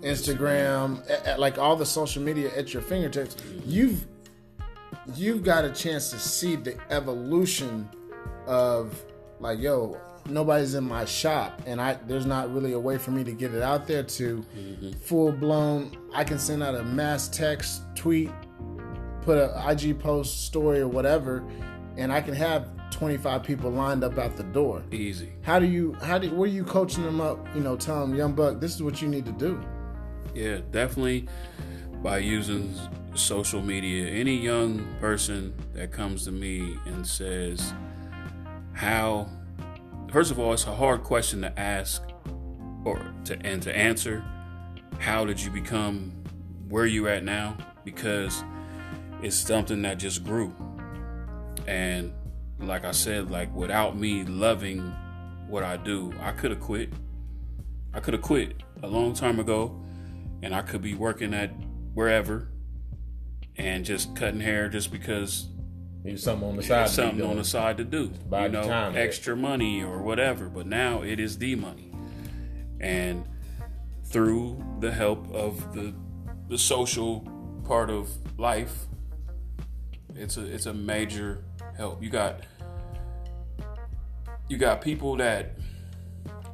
[0.00, 3.36] Instagram, a- a- like all the social media at your fingertips.
[3.64, 4.06] You've
[5.14, 7.88] you've got a chance to see the evolution
[8.46, 9.02] of
[9.40, 13.24] like, yo, nobody's in my shop, and I there's not really a way for me
[13.24, 14.92] to get it out there to mm-hmm.
[14.92, 15.96] full blown.
[16.14, 18.30] I can send out a mass text, tweet,
[19.22, 21.44] put a IG post, story, or whatever,
[21.96, 22.68] and I can have
[23.00, 24.82] 25 people lined up out the door.
[24.92, 25.32] Easy.
[25.40, 25.94] How do you?
[26.02, 26.30] How do?
[26.32, 27.38] What are you coaching them up?
[27.54, 29.58] You know, tell them, young buck, this is what you need to do.
[30.34, 31.26] Yeah, definitely
[32.02, 32.78] by using
[33.14, 34.06] social media.
[34.06, 37.72] Any young person that comes to me and says,
[38.74, 39.30] How,
[40.12, 42.02] first of all, it's a hard question to ask
[42.84, 44.22] or to and to answer.
[44.98, 46.12] How did you become
[46.68, 47.56] where you at now?
[47.82, 48.44] Because
[49.22, 50.54] it's something that just grew.
[51.66, 52.12] And
[52.60, 54.80] like I said, like without me loving
[55.48, 56.92] what I do, I could have quit.
[57.92, 59.80] I could have quit a long time ago
[60.42, 61.50] and I could be working at
[61.94, 62.48] wherever
[63.56, 65.48] and just cutting hair just because
[66.04, 66.86] There's something on the side.
[66.86, 68.12] to something on the side to do.
[68.46, 68.96] You know, there.
[68.96, 70.48] extra money or whatever.
[70.48, 71.92] But now it is the money.
[72.80, 73.24] And
[74.04, 75.94] through the help of the
[76.48, 77.20] the social
[77.64, 78.86] part of life,
[80.14, 81.44] it's a it's a major
[81.80, 82.02] help.
[82.02, 82.40] You got
[84.48, 85.56] you got people that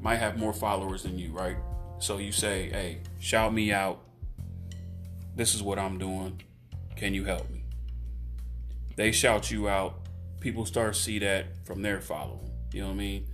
[0.01, 1.57] might have more followers than you, right?
[1.99, 4.05] So you say, "Hey, shout me out.
[5.35, 6.41] This is what I'm doing.
[6.95, 7.65] Can you help me?"
[8.95, 10.07] They shout you out.
[10.41, 12.53] People start to see that from their following.
[12.73, 13.27] You know what I mean?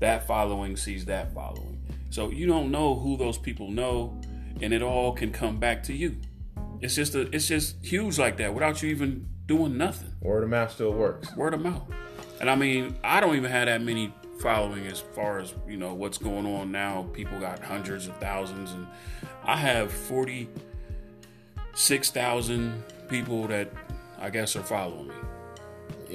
[0.00, 1.78] That following sees that following.
[2.08, 4.18] So you don't know who those people know,
[4.62, 6.16] and it all can come back to you.
[6.80, 10.48] It's just a, it's just huge like that without you even doing nothing Word of
[10.50, 11.34] mouth still works.
[11.36, 11.82] word of mouth.
[12.40, 15.94] And I mean, I don't even have that many following as far as you know
[15.94, 17.06] what's going on now.
[17.12, 18.86] People got hundreds of thousands, and
[19.44, 20.48] I have forty
[21.74, 23.70] six thousand people that
[24.20, 25.14] I guess are following me.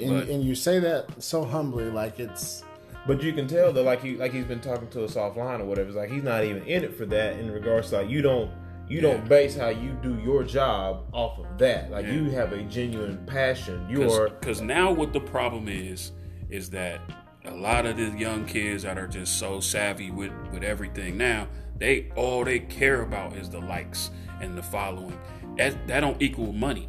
[0.04, 2.64] And, But- and you say that so humbly, like it's
[3.06, 5.64] But you can tell that, like he like he's been talking to us offline or
[5.64, 5.88] whatever.
[5.88, 7.38] It's like he's not even in it for that.
[7.38, 8.50] In regards to like you don't
[8.90, 11.90] you don't base how you do your job off of that.
[11.90, 12.12] Like Yeah.
[12.12, 13.86] you have a genuine passion.
[13.88, 16.12] You are Because now what the problem is
[16.50, 17.00] is that
[17.44, 21.46] a lot of the young kids that are just so savvy with with everything now,
[21.78, 25.18] they all they care about is the likes and the following.
[25.56, 26.88] That that don't equal money.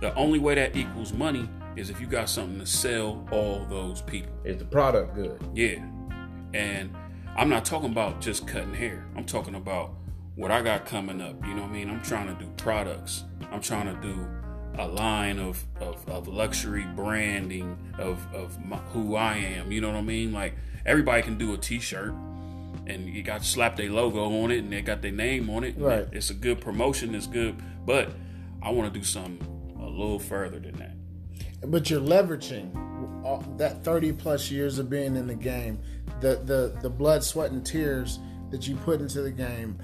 [0.00, 4.02] The only way that equals money is if you got something to sell all those
[4.02, 4.32] people.
[4.44, 5.40] is the product good?
[5.54, 5.82] Yeah.
[6.52, 6.94] And
[7.36, 9.06] I'm not talking about just cutting hair.
[9.16, 9.94] I'm talking about
[10.36, 11.36] what I got coming up.
[11.46, 11.90] You know what I mean?
[11.90, 13.24] I'm trying to do products.
[13.50, 14.26] I'm trying to do
[14.78, 19.70] a line of, of, of luxury branding of, of my, who I am.
[19.70, 20.32] You know what I mean?
[20.32, 20.54] Like
[20.86, 22.14] everybody can do a t-shirt
[22.86, 25.74] and you got slap their logo on it and they got their name on it.
[25.76, 26.08] Right.
[26.12, 27.14] It's a good promotion.
[27.14, 27.56] It's good.
[27.84, 28.10] But
[28.62, 29.46] I want to do something
[29.78, 31.70] a little further than that.
[31.70, 32.74] but you're leveraging
[33.26, 35.78] uh, that 30 plus years of being in the game
[36.20, 38.18] the the the blood sweat and tears
[38.50, 39.78] that you put into the game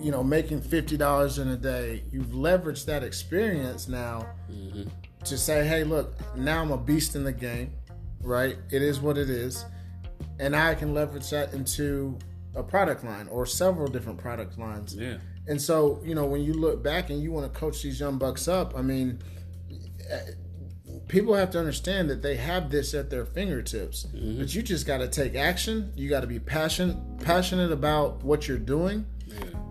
[0.00, 4.88] you know making $50 in a day you've leveraged that experience now mm-hmm.
[5.24, 7.72] to say hey look now i'm a beast in the game
[8.20, 8.56] right?
[8.70, 9.64] It is what it is.
[10.38, 12.18] And i can leverage that into
[12.54, 14.94] a product line or several different product lines.
[14.94, 15.18] Yeah.
[15.46, 18.18] and so, you know, when you look back and you want to coach these young
[18.18, 19.20] bucks up, I mean,
[21.08, 24.06] people have to understand that they have this at their fingertips.
[24.06, 24.40] Mm-hmm.
[24.40, 25.92] But you just got to take action.
[25.96, 29.06] You got to be passion passionate about what you're doing,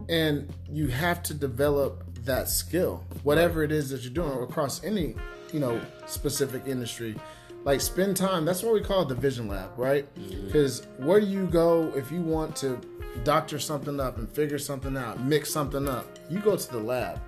[0.10, 5.16] and you have to develop that skill, whatever it is that you're doing across any,
[5.52, 7.16] you know, specific industry.
[7.64, 8.46] Like spend time.
[8.46, 10.14] That's what we call the Vision Lab, right?
[10.16, 10.46] Mm-hmm.
[10.46, 12.80] Because where do you go if you want to
[13.24, 16.06] doctor something up and figure something out, mix something up?
[16.30, 17.20] You go to the lab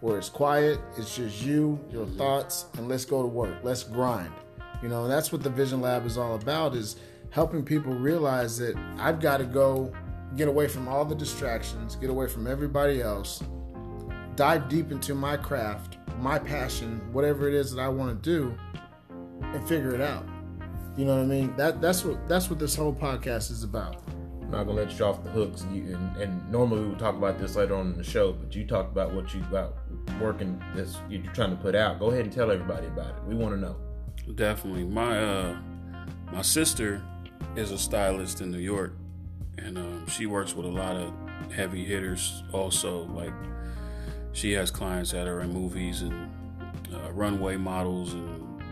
[0.00, 2.18] where it's quiet, it's just you, your mm-hmm.
[2.18, 3.56] thoughts, and let's go to work.
[3.62, 4.32] Let's grind.
[4.82, 6.96] You know, that's what the Vision Lab is all about is
[7.30, 9.92] helping people realize that I've got to go
[10.36, 13.42] get away from all the distractions, get away from everybody else,
[14.36, 18.56] dive deep into my craft, my passion, whatever it is that I want to do,
[19.42, 20.26] and figure it out.
[20.96, 21.54] You know what I mean?
[21.56, 24.02] That that's what that's what this whole podcast is about.
[24.42, 25.64] I'm not gonna let you off the hooks.
[25.72, 28.54] You, and, and normally we would talk about this later on in the show, but
[28.54, 29.72] you talked about what you got
[30.20, 31.98] working this you're trying to put out.
[31.98, 33.24] Go ahead and tell everybody about it.
[33.24, 33.76] We want to know.
[34.34, 34.84] Definitely.
[34.84, 35.56] My uh
[36.30, 37.02] my sister
[37.56, 38.94] is a stylist in New York
[39.58, 41.12] and um, she works with a lot of
[41.52, 42.42] heavy hitters.
[42.52, 43.32] Also, like
[44.32, 46.30] she has clients that are in movies and
[46.92, 48.62] uh, runway models and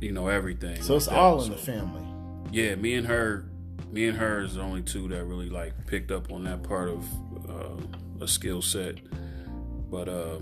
[0.00, 0.80] you know everything.
[0.82, 1.18] So it's that.
[1.18, 2.06] all in So, the family.
[2.52, 3.48] Yeah, me and her,
[3.92, 6.88] me and her is the only two that really like picked up on that part
[6.88, 7.04] of
[7.48, 8.96] uh, a skill set.
[9.90, 10.38] But uh,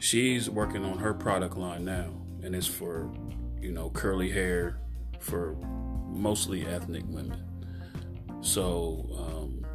[0.00, 2.08] she's working on her product line now,
[2.42, 3.10] and it's for
[3.60, 4.78] you know curly hair
[5.18, 5.56] for
[6.08, 7.42] mostly ethnic women.
[8.46, 9.66] So um,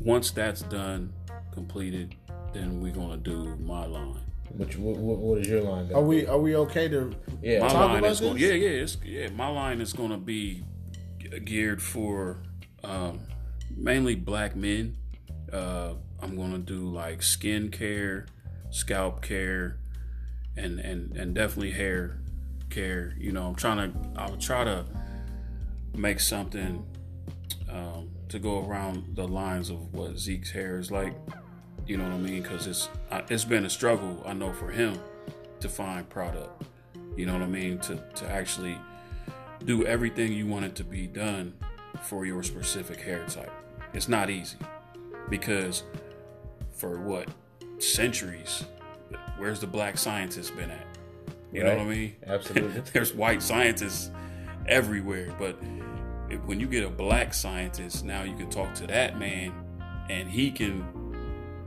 [0.00, 1.12] once that's done,
[1.52, 2.16] completed,
[2.54, 4.18] then we're gonna do my line.
[4.56, 5.92] Which what, what, what is your line?
[5.92, 7.60] Are we are we okay to Yeah.
[7.60, 8.42] my talk line about is going, this?
[8.42, 9.28] yeah, yeah, it's, yeah.
[9.28, 10.64] My line is going to be
[11.44, 12.42] geared for
[12.82, 13.20] um,
[13.76, 14.96] mainly black men.
[15.52, 18.26] Uh, I'm going to do like skin care,
[18.70, 19.76] scalp care,
[20.56, 22.18] and and and definitely hair
[22.70, 23.14] care.
[23.18, 23.98] You know, I'm trying to.
[24.16, 24.84] I'll try to
[25.94, 26.84] make something
[27.72, 31.14] um, to go around the lines of what Zeke's hair is like.
[31.86, 32.42] You know what I mean?
[32.42, 32.88] Because it's
[33.28, 34.22] it's been a struggle.
[34.24, 34.98] I know for him
[35.60, 36.64] to find product.
[37.16, 37.78] You know what I mean?
[37.80, 38.78] To to actually
[39.64, 41.54] do everything you want it to be done
[42.02, 43.52] for your specific hair type.
[43.92, 44.56] It's not easy
[45.28, 45.84] because
[46.70, 47.28] for what
[47.78, 48.64] centuries,
[49.38, 50.86] where's the black scientist been at?
[51.52, 52.16] You know what I mean?
[52.26, 52.80] Absolutely.
[52.92, 54.10] There's white scientists
[54.66, 55.58] everywhere, but
[56.46, 59.52] when you get a black scientist, now you can talk to that man,
[60.08, 60.84] and he can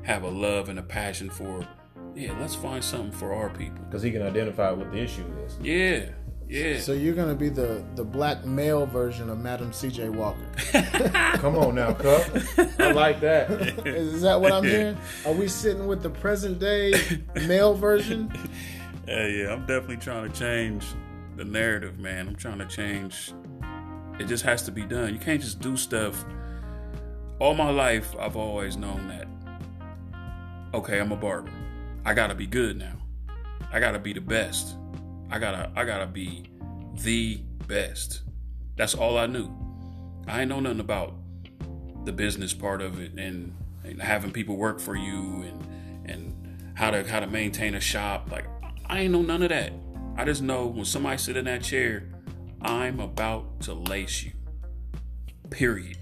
[0.04, 1.68] have a love and a passion for,
[2.16, 3.84] yeah, let's find something for our people.
[3.86, 5.58] Because he can identify what the issue is.
[5.62, 6.10] Yeah,
[6.48, 6.80] yeah.
[6.80, 10.10] So you're gonna be the the black male version of Madam C.J.
[10.10, 10.46] Walker.
[11.38, 12.60] Come on now, Cuff.
[12.80, 13.50] I like that.
[13.86, 14.98] Is, is that what I'm hearing?
[15.26, 16.94] Are we sitting with the present day
[17.48, 18.32] male version?
[19.08, 20.84] Yeah, yeah, I'm definitely trying to change
[21.36, 22.28] the narrative, man.
[22.28, 23.34] I'm trying to change.
[24.20, 25.14] It just has to be done.
[25.14, 26.26] You can't just do stuff.
[27.40, 29.28] All my life, I've always known that.
[30.74, 31.52] Okay, I'm a barber.
[32.06, 32.96] I gotta be good now.
[33.72, 34.76] I gotta be the best.
[35.30, 36.50] I gotta, I gotta be
[37.04, 38.22] the best.
[38.78, 39.50] That's all I knew.
[40.28, 41.14] I ain't know nothing about
[42.06, 45.68] the business part of it and, and having people work for you and
[46.06, 48.30] and how to how to maintain a shop.
[48.32, 48.46] Like
[48.86, 49.74] I ain't know none of that.
[50.18, 52.04] I just know when somebody sit in that chair,
[52.66, 54.32] I'm about to lace you.
[55.52, 56.00] Period.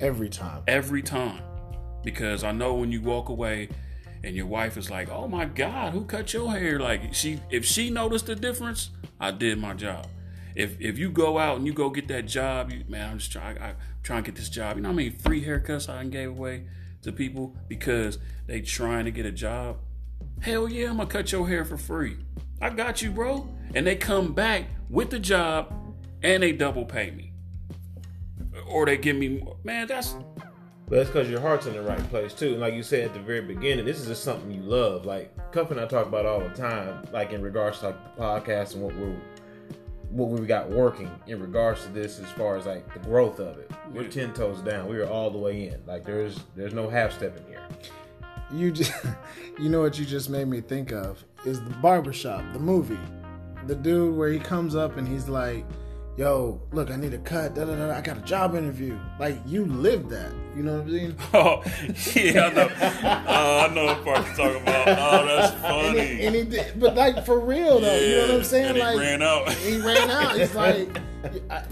[0.00, 0.62] Every time.
[0.66, 1.42] Every time.
[2.02, 3.68] Because I know when you walk away
[4.24, 7.66] and your wife is like, "Oh my God, who cut your hair?" Like she, if
[7.66, 8.88] she noticed the difference,
[9.20, 10.06] I did my job.
[10.54, 13.30] If if you go out and you go get that job, you, man, I'm just
[13.30, 13.58] trying.
[13.58, 14.76] I, I'm trying to get this job.
[14.76, 16.64] You know how many free haircuts I gave away
[17.02, 19.76] to people because they trying to get a job.
[20.40, 22.16] Hell yeah, I'm gonna cut your hair for free.
[22.62, 23.46] I got you, bro.
[23.74, 25.87] And they come back with the job
[26.22, 27.32] and they double pay me,
[28.66, 29.56] or they give me more.
[29.64, 30.14] Man, that's
[30.88, 32.52] But that's because your heart's in the right place too.
[32.52, 35.04] And like you said at the very beginning, this is just something you love.
[35.04, 38.22] Like Cuff and I talk about all the time, like in regards to like the
[38.22, 39.16] podcast and what we're
[40.10, 43.58] what we got working in regards to this as far as like the growth of
[43.58, 43.70] it.
[43.92, 44.08] We're Yeah.
[44.10, 44.88] ten toes down.
[44.88, 45.82] We are all the way in.
[45.86, 47.60] Like there's there's no half stepping here.
[48.50, 48.92] You just,
[49.58, 52.98] you know what you just made me think of is the barbershop, the movie.
[53.66, 55.66] The dude where he comes up and he's like,
[56.18, 57.54] "Yo, look, I need a cut.
[57.54, 60.32] Da, da, da, I got a job interview." Like you lived that.
[60.56, 61.16] You know what I'm saying?
[61.34, 61.62] Oh,
[62.16, 62.68] yeah, I know.
[63.28, 64.88] Oh, I know what part you're talking about.
[64.88, 66.00] Oh, that's And funny.
[66.16, 68.66] he, and he did, but like for real though, you know what I'm saying?
[68.66, 69.48] And he like ran out.
[69.52, 70.36] he ran out.
[70.38, 70.98] It's like,
[71.50, 71.62] I,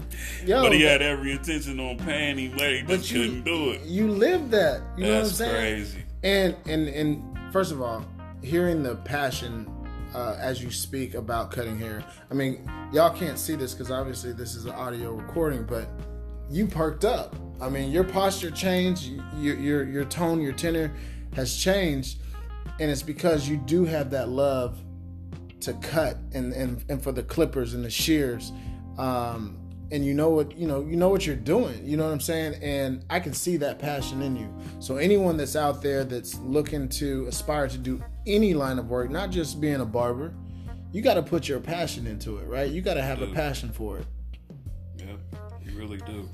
[0.45, 2.77] yo, but he had every intention on paying him later.
[2.77, 3.81] He but just you- couldn't do it.
[3.83, 4.81] you lived that.
[4.97, 5.51] You know what I'm That's saying?
[5.55, 6.03] crazy.
[6.23, 8.05] And and and first of all,
[8.41, 9.65] hearing the passion
[10.13, 12.03] uh, as you speak about cutting hair.
[12.29, 15.89] I mean, y'all can't see this because obviously this is an audio recording, but
[16.49, 17.35] you perked up.
[17.61, 19.11] I mean, your posture changed.
[19.37, 20.93] Your your your tone, your tenor
[21.33, 22.19] has changed,
[22.79, 24.79] and it's because you do have that love
[25.61, 28.51] to cut and and and for the clippers and the shears.
[28.97, 32.11] Um, and you know what you know you know what you're doing you know what
[32.11, 32.55] i'm saying?
[32.61, 34.53] And i can see that passion in you.
[34.79, 39.09] So anyone that's out there that's looking to aspire to do any line of work
[39.09, 40.33] not just being a barber
[40.91, 42.69] you got to put your passion into it right?
[42.69, 44.05] You got to have a passion for it.
[44.97, 45.19] Yep,
[45.63, 46.27] you really do.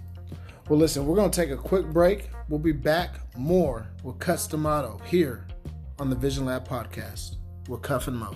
[0.70, 2.30] well listen we're going to take a quick break.
[2.50, 5.48] We'll be back more with Cutz Da Mato here
[6.00, 7.38] on the vision lab podcast.
[7.70, 8.36] With cuff and mo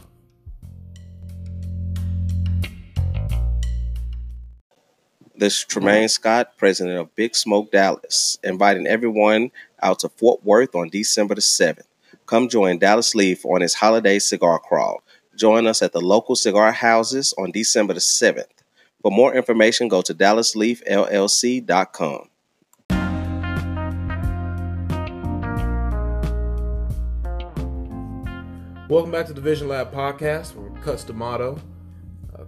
[5.40, 9.52] This is Tremaine Scott, president of Big Smoke Dallas, inviting everyone
[9.84, 11.84] out to Fort Worth on December the 7th.
[12.26, 15.04] Come join Dallas Leaf on his holiday cigar crawl.
[15.36, 18.48] Join us at the local cigar houses on December the 7th.
[19.04, 22.30] For more information, go to dallasleafllc.com.
[28.90, 30.56] Welcome back to the Vision Lab podcast.
[30.56, 31.54] We're Cutz Da Mato.
[31.54, 31.60] Uh,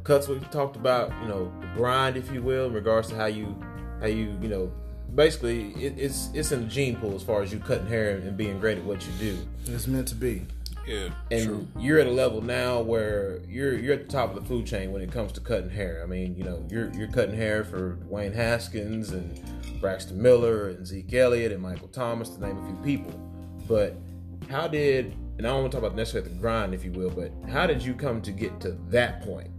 [0.10, 3.28] Cutz, we talked about, you know, the grind, if you will, in regards to how
[3.28, 3.56] you,
[4.00, 4.72] how you, you know,
[5.14, 8.36] basically it, it's it's in the gene pool as far as you cutting hair and
[8.36, 9.38] being great at what you do.
[9.68, 10.48] It's meant to be.
[10.88, 11.68] Yeah, And true.
[11.78, 14.92] you're at a level now where you're you're at the top of the food chain
[14.92, 16.02] when it comes to cutting hair.
[16.02, 19.40] I mean, you know, you're you're cutting hair for Wayne Haskins and
[19.80, 23.12] Braxton Miller and Zeke Elliott and Michael Thomas to name a few people.
[23.68, 23.96] But
[24.50, 27.12] how did and I don't want to talk about necessarily the grind, if you will,
[27.12, 29.52] but how did you come to get to that point?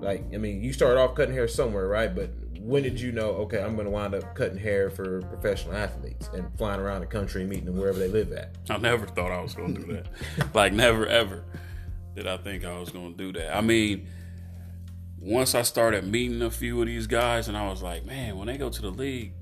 [0.00, 2.14] Like, I mean, you started off cutting hair somewhere, right?
[2.14, 2.30] But
[2.60, 6.30] when did you know, okay, I'm going to wind up cutting hair for professional athletes
[6.34, 8.56] and flying around the country and meeting them wherever they live at?
[8.70, 10.54] I never thought I was going to do that.
[10.54, 11.44] like, never ever
[12.18, 13.56] did I think I was going to do that.
[13.56, 14.08] I mean,
[15.20, 18.48] once I started meeting a few of these guys, and I was like, man, when
[18.48, 19.34] they go to the league,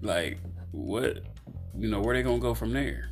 [0.00, 0.38] like,
[0.72, 1.22] what,
[1.76, 3.10] you know, where they going to go from there?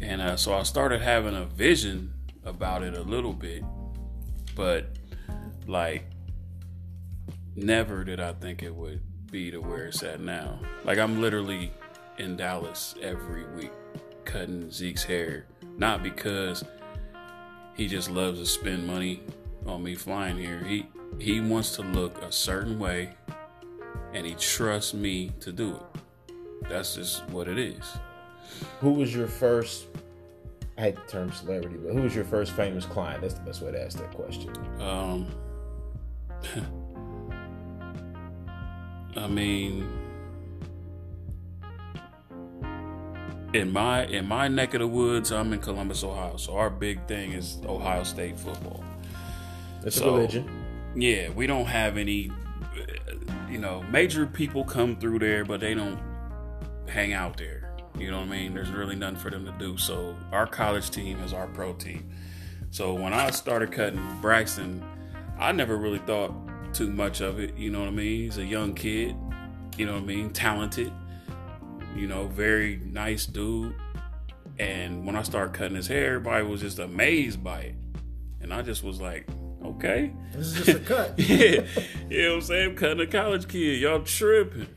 [0.00, 3.62] And uh, so I started having a vision about it a little bit,
[4.56, 4.96] but
[5.72, 6.04] like,
[7.56, 10.58] never did I think it would be to where it's at now.
[10.84, 11.72] Like, I'm literally
[12.18, 13.72] in Dallas every week
[14.24, 15.46] cutting Zeke's hair,
[15.78, 16.64] not because
[17.74, 19.22] he just loves to spend money
[19.66, 20.62] on me flying here.
[20.62, 20.86] He
[21.18, 23.14] he wants to look a certain way,
[24.12, 26.32] and he trusts me to do it.
[26.68, 27.82] That's just what it is.
[28.80, 29.86] Who was your first?
[30.78, 33.20] I hate the term celebrity, but who was your first famous client?
[33.20, 34.50] That's the best way to ask that question.
[34.80, 35.26] Um,
[39.16, 39.88] I mean,
[43.52, 46.36] in my in my neck of the woods, I'm in Columbus, Ohio.
[46.36, 48.82] So our big thing is Ohio State football.
[49.84, 50.48] It's So- a religion.
[50.94, 52.30] Yeah, we don't have any,
[53.50, 55.98] you know, major people come through there, but they don't
[56.86, 57.74] hang out there.
[57.98, 58.52] You know what I mean?
[58.54, 59.78] There's really nothing for them to do.
[59.78, 62.10] So our college team is our pro team.
[62.70, 64.84] So when I started cutting Braxton,
[65.42, 66.32] I never really thought
[66.72, 67.56] too much of it.
[67.56, 68.22] You know what I mean?
[68.22, 69.16] He's a young kid.
[69.76, 70.30] You know what I mean?
[70.30, 70.92] Talented.
[71.96, 73.74] You know, very nice dude.
[74.60, 77.74] And when I started cutting his hair, everybody was just amazed by it.
[78.40, 79.28] And I just was like,
[79.64, 80.12] okay.
[80.32, 81.14] This is just a cut.
[81.18, 81.64] yeah,
[82.08, 82.70] you know what I'm saying?
[82.70, 83.80] I'm cutting a college kid.
[83.80, 84.68] Y'all tripping.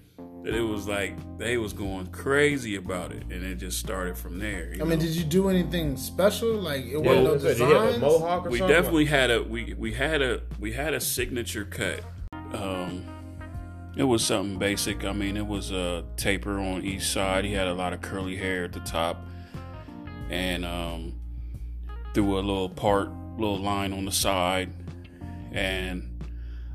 [0.45, 4.37] And it was like they was going crazy about it, and it just started from
[4.37, 4.75] there.
[4.75, 6.53] you I mean, did you do anything special?
[6.53, 7.47] Like it Yeah, wasn't no what is it?
[7.47, 8.01] Did he have a designs.
[8.01, 8.75] mohawk or we something?
[8.75, 12.01] definitely had a we we had a we had a signature cut.
[12.53, 13.05] Um,
[13.97, 15.03] it was something basic.
[15.03, 17.43] I mean, it was a taper on each side.
[17.45, 19.25] He had a lot of curly hair at the top,
[20.29, 21.13] and um,
[22.13, 24.69] threw a little part, little line on the side,
[25.51, 26.23] and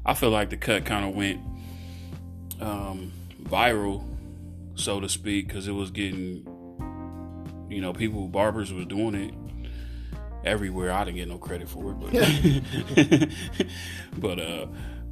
[0.04, 1.40] I feel like the cut kind of went
[2.61, 3.12] um,
[3.50, 4.04] viral,
[4.74, 6.46] so to speak, because it was getting,
[7.68, 9.34] you know, people barbers was doing it
[10.44, 10.92] everywhere.
[10.92, 13.30] I didn't get no credit for it, but
[14.20, 14.66] but uh,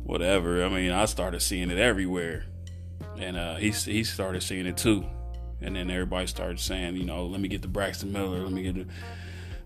[0.04, 0.64] whatever.
[0.64, 2.44] I mean, I started seeing it everywhere,
[3.18, 5.04] and uh, he he started seeing it too,
[5.60, 8.62] and then everybody started saying, you know, let me get the Braxton Miller, let me
[8.62, 8.86] get the.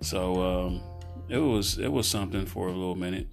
[0.04, 0.80] So um,
[1.28, 3.28] it was it was something for a little minute,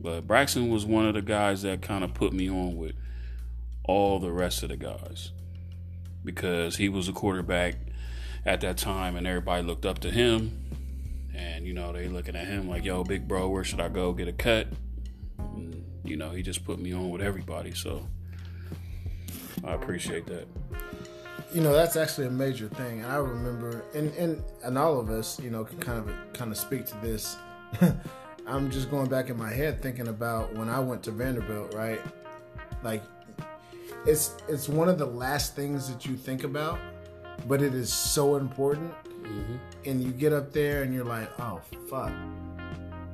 [0.00, 2.94] but Braxton was one of the guys that kind of put me on with
[3.86, 5.32] all the rest of the guys.
[6.24, 7.76] Because he was a quarterback
[8.46, 10.62] at that time, and everybody looked up to him.
[11.34, 14.14] And you know they looking at him like yo big bro where should i go
[14.14, 14.68] get a cut?
[15.38, 17.72] And, you know he just put me on with everybody.
[17.72, 18.06] So
[19.64, 20.46] i appreciate that.
[21.52, 23.02] You know that's actually a major thing.
[23.02, 26.50] And i remember and and and all of us you know can kind of kind
[26.50, 27.36] of speak to this.
[28.46, 32.00] I'm just going back in my head thinking about when i went to vanderbilt right?
[32.82, 33.02] Like
[34.06, 36.78] it's it's one of the last things that you think about
[37.46, 38.92] but it is so important
[39.84, 42.12] and you get up there and you're like oh fuck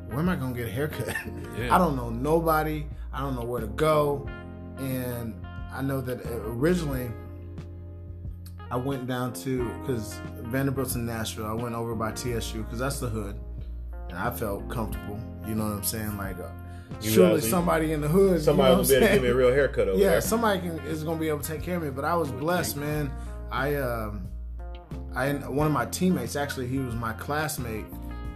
[0.09, 1.09] where am i gonna get a haircut
[1.59, 1.75] Yeah.
[1.75, 4.29] i don't know nobody i don't know where to go
[4.79, 5.35] and
[5.73, 7.11] i know that originally
[8.71, 11.45] I went down to because Vanderbilt's in Nashville.
[11.45, 13.39] I went over by TSU because that's the hood,
[14.09, 15.21] and I felt comfortable.
[15.47, 16.17] You know what I'm saying?
[16.17, 16.49] Like, uh,
[17.01, 18.43] You surely somebody in the hood.
[18.43, 20.21] Somebody you know will be able to give me a real haircut over Yeah, there.
[20.21, 21.91] somebody can is gonna be able to take care of me.
[21.91, 23.11] But I was blessed, man.
[23.51, 24.29] I um,
[25.15, 27.87] I one of my teammates actually he was my classmate,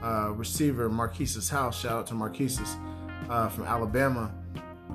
[0.02, 1.78] uh, receiver Marquise's house.
[1.80, 2.76] Shout out to Marquise's
[3.28, 4.32] uh, from Alabama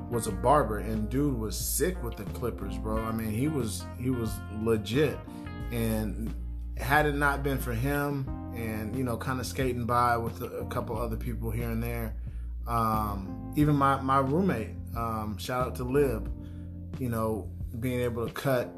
[0.09, 3.85] was a barber and dude was sick with the clippers bro i mean he was
[3.97, 4.29] he was
[4.61, 5.17] legit
[5.71, 6.33] and
[6.77, 10.65] had it not been for him and you know kind of skating by with a
[10.69, 12.13] couple other people here and there
[12.71, 16.31] Um, even my my roommate, um, shout out to Lib,
[16.99, 17.49] you know,
[17.81, 18.73] being able to cut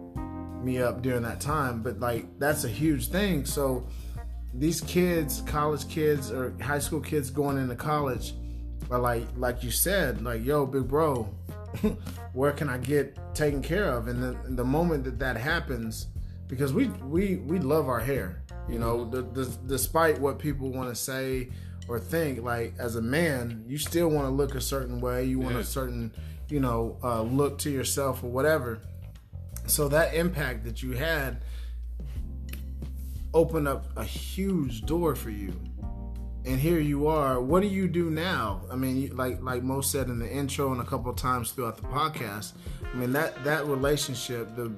[0.63, 1.83] me up during that time.
[1.83, 3.45] But like that's a huge thing.
[3.45, 3.87] So
[4.51, 8.33] these kids, college kids or high school kids going into college,
[8.89, 11.23] are like like you said, like yo, big bro,
[12.33, 14.07] where can I get taken care of?
[14.07, 16.07] And the, the moment that that happens,
[16.47, 20.89] because we we we love our hair, you know, the, the, despite what people want
[20.89, 21.49] to say
[21.88, 25.39] or think, like as a man, you still want to look a certain way, you
[25.39, 25.61] want Yeah.
[25.61, 26.11] a certain,
[26.49, 28.79] you know, uh, look to yourself or whatever.
[29.67, 31.43] So that impact that you had
[33.34, 35.53] opened up a huge door for you
[36.45, 40.07] and here you are what do you do now i mean like like mo said
[40.07, 42.51] in the intro and a couple of times throughout the podcast
[42.93, 44.71] i mean that that relationship the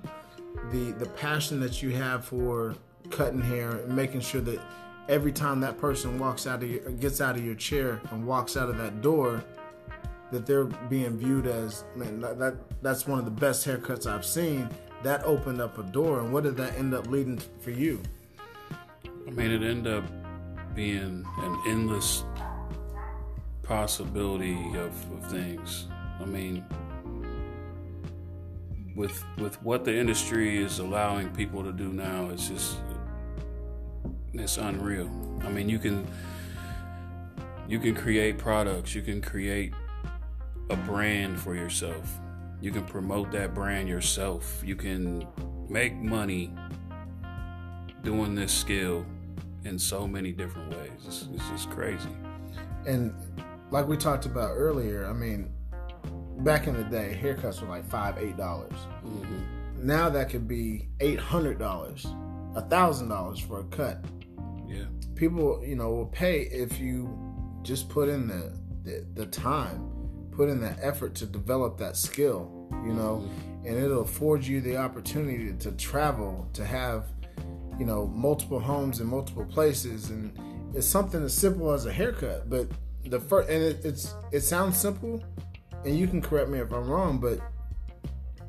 [0.71, 2.73] the the passion that you have for
[3.09, 4.59] cutting hair and making sure that
[5.07, 8.57] every time that person walks out of your gets out of your chair and walks
[8.57, 9.43] out of that door
[10.31, 14.25] that they're being viewed as man that, that that's one of the best haircuts i've
[14.25, 14.67] seen
[15.03, 18.01] that opened up a door and what did that end up leading to for you
[19.27, 20.03] I mean, it ended up
[20.75, 22.23] being an endless
[23.63, 25.87] possibility of, of things.
[26.21, 26.63] I mean,
[28.95, 32.77] with with what the industry is allowing people to do now, it's just
[34.39, 35.09] it's unreal.
[35.43, 36.07] I mean, you can
[37.67, 39.73] you can create products, you can create
[40.69, 42.19] a brand for yourself.
[42.61, 44.61] You can promote that brand yourself.
[44.65, 45.27] You can
[45.69, 46.53] make money
[48.03, 49.05] doing this skill
[49.63, 50.91] in so many different ways.
[51.05, 52.09] It's, it's just crazy.
[52.85, 53.13] and
[53.71, 55.51] like we talked about earlier, I mean,
[56.39, 58.73] back in the day, haircuts were like five, eight dollars.
[59.03, 59.39] Mm-hmm.
[59.87, 62.05] Now that could be eight hundred dollars,
[62.55, 64.03] a thousand dollars for a cut.
[65.15, 67.09] People, you know, will pay if you
[67.63, 68.53] just put in the
[68.83, 69.89] the, the time,
[70.31, 73.67] put in the effort to develop that skill, you know, mm-hmm.
[73.67, 77.05] and it'll afford you the opportunity to travel, to have,
[77.79, 80.31] you know, multiple homes in multiple places, and
[80.75, 82.47] it's something as simple as a haircut.
[82.49, 82.67] But
[83.05, 85.23] the first, and it, it's it sounds simple,
[85.83, 87.39] and you can correct me if I'm wrong, but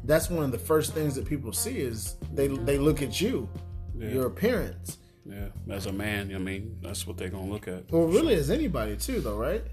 [0.04, 3.48] that's one of the first things that people see is they they look at you,
[3.96, 4.08] Yeah.
[4.10, 4.98] your appearance.
[5.28, 5.74] Yeah.
[5.74, 7.90] As a man, I mean, that's what they're gonna look at.
[7.90, 9.64] Well, really, as anybody too, though, right?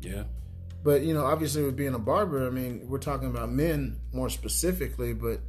[0.00, 0.24] Yeah.
[0.82, 4.28] But you know, obviously, with being a barber, I mean, we're talking about men more
[4.28, 5.14] specifically.
[5.14, 5.40] But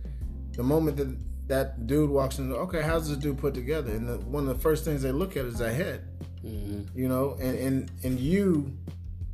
[0.53, 1.17] the moment that
[1.47, 3.91] that dude walks in, okay, how's this dude put together?
[3.91, 6.07] And the, one of the first things they look at is that head.
[6.43, 8.71] You know, and and and you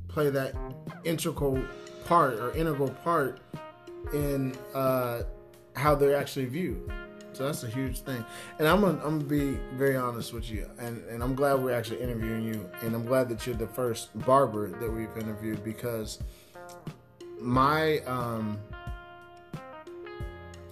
[0.07, 0.55] play that
[1.03, 1.61] integral
[2.05, 3.39] part or integral part
[4.13, 5.23] in uh,
[5.75, 6.91] how they're actually viewed.
[7.41, 8.23] So that's a huge thing.
[8.59, 11.73] And I'm gonna, I'm gonna be very honest with you, and, and I'm glad we're
[11.73, 16.19] actually interviewing you, and I'm glad that you're the first barber that we've interviewed because
[17.39, 18.59] my um,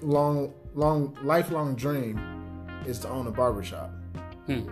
[0.04, 2.22] long, long, lifelong dream
[2.86, 3.90] is to own a barbershop.
[4.46, 4.70] Hmm.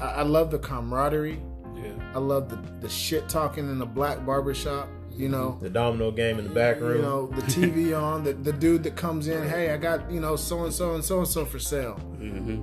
[0.00, 1.42] I, I love the camaraderie.
[1.74, 2.12] Yeah.
[2.14, 4.88] I love the, the shit talking in the black barbershop.
[5.18, 6.96] You know, The domino game in the back room.
[6.96, 10.20] you know, the TV on, the, the dude that comes in, hey, I got, you
[10.20, 11.98] know, so and so and so and so for sale.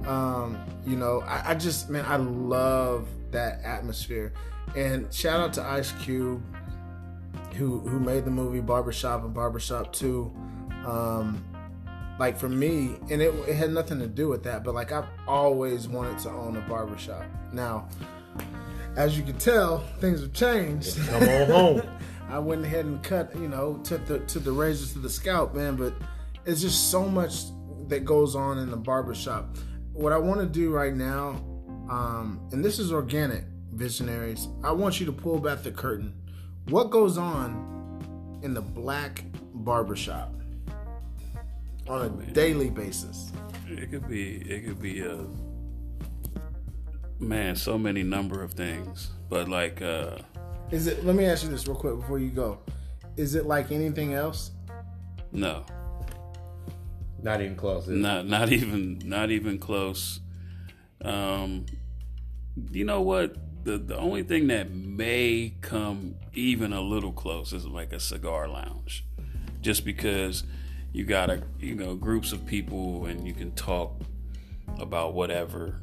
[0.08, 4.32] Um, you know, I, I just, man, I love that atmosphere.
[4.76, 6.42] And shout out to Ice Cube,
[7.56, 10.34] who who made the movie Barbershop and Barbershop 2.
[10.86, 11.44] Um,
[12.20, 15.08] like for me, and it, it had nothing to do with that, but like I've
[15.28, 17.26] always wanted to own a barbershop.
[17.52, 17.90] Now,
[18.96, 20.98] as you can tell, things have changed.
[21.08, 21.82] Come on home.
[22.36, 25.56] I went ahead and cut, you know, took the to the razors to the scalp,
[25.56, 25.78] man.
[25.78, 25.94] But
[26.46, 27.44] it's just so much
[27.88, 29.56] that goes on in the barbershop.
[29.94, 31.42] What I want to do right now,
[31.90, 34.50] um, and this is organic, visionaries.
[34.66, 36.14] I want you to pull back the curtain.
[36.68, 39.24] What goes on in the black
[39.54, 40.34] barbershop
[41.88, 43.32] on a daily basis?
[43.66, 44.42] It could be.
[44.42, 45.26] It could be a
[47.18, 47.56] man.
[47.56, 50.18] So many number of things, but like, uh,
[50.72, 51.06] Is it?
[51.06, 52.60] Let me ask you this real quick before you go.
[53.18, 54.52] Is it like anything else?
[55.32, 55.66] no,
[57.22, 57.84] Not even close.
[57.84, 57.96] is it?
[57.96, 60.20] not not even not even close.
[61.02, 61.66] Um,
[62.72, 63.36] you know what?
[63.66, 68.48] The the only thing that may come even a little close is like a cigar
[68.48, 69.06] lounge,
[69.62, 70.44] just because
[70.94, 74.02] you got a you know groups of people and you can talk
[74.80, 75.82] about whatever.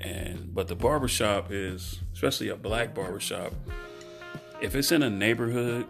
[0.00, 3.52] And but the barbershop is especially a black barbershop.
[4.62, 5.86] If it's in a neighborhood,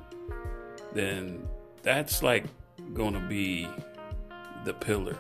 [0.94, 1.46] then
[1.82, 2.44] that's like
[2.94, 3.68] going to be
[4.64, 5.16] the pillar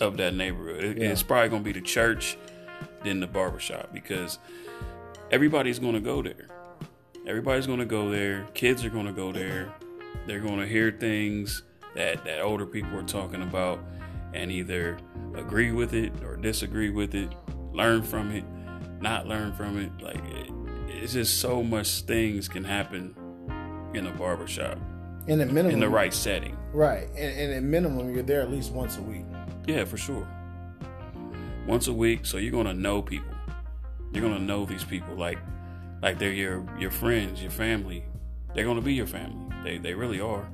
[0.00, 0.84] of that neighborhood.
[0.84, 1.10] It- Yeah.
[1.10, 2.36] It's probably gonna be the church,
[3.04, 4.38] then the barbershop because
[5.30, 6.46] everybody's gonna go there.
[7.26, 8.46] Everybody's gonna go there.
[8.54, 9.68] Kids are gonna go there.
[10.26, 11.62] They're gonna hear things
[11.94, 13.78] that that older people are talking about,
[14.34, 14.98] and either
[15.36, 17.32] agree with it or disagree with it,
[17.72, 18.44] learn from it,
[19.00, 19.90] not learn from it.
[20.02, 20.50] Like it,
[20.92, 23.14] it's just so much things can happen
[23.94, 24.78] in a barbershop
[25.28, 26.56] And at minimum, in the right setting.
[26.72, 29.24] right, and, and at minimum, you're there at least once a week.
[29.66, 30.26] Yeah, for sure.
[31.66, 33.32] Once a week, so you're gonna know people.
[34.12, 35.38] You're gonna know these people like
[36.02, 38.04] like they're your your friends, your family.
[38.54, 39.46] They're gonna be your family.
[39.62, 40.48] They they really are.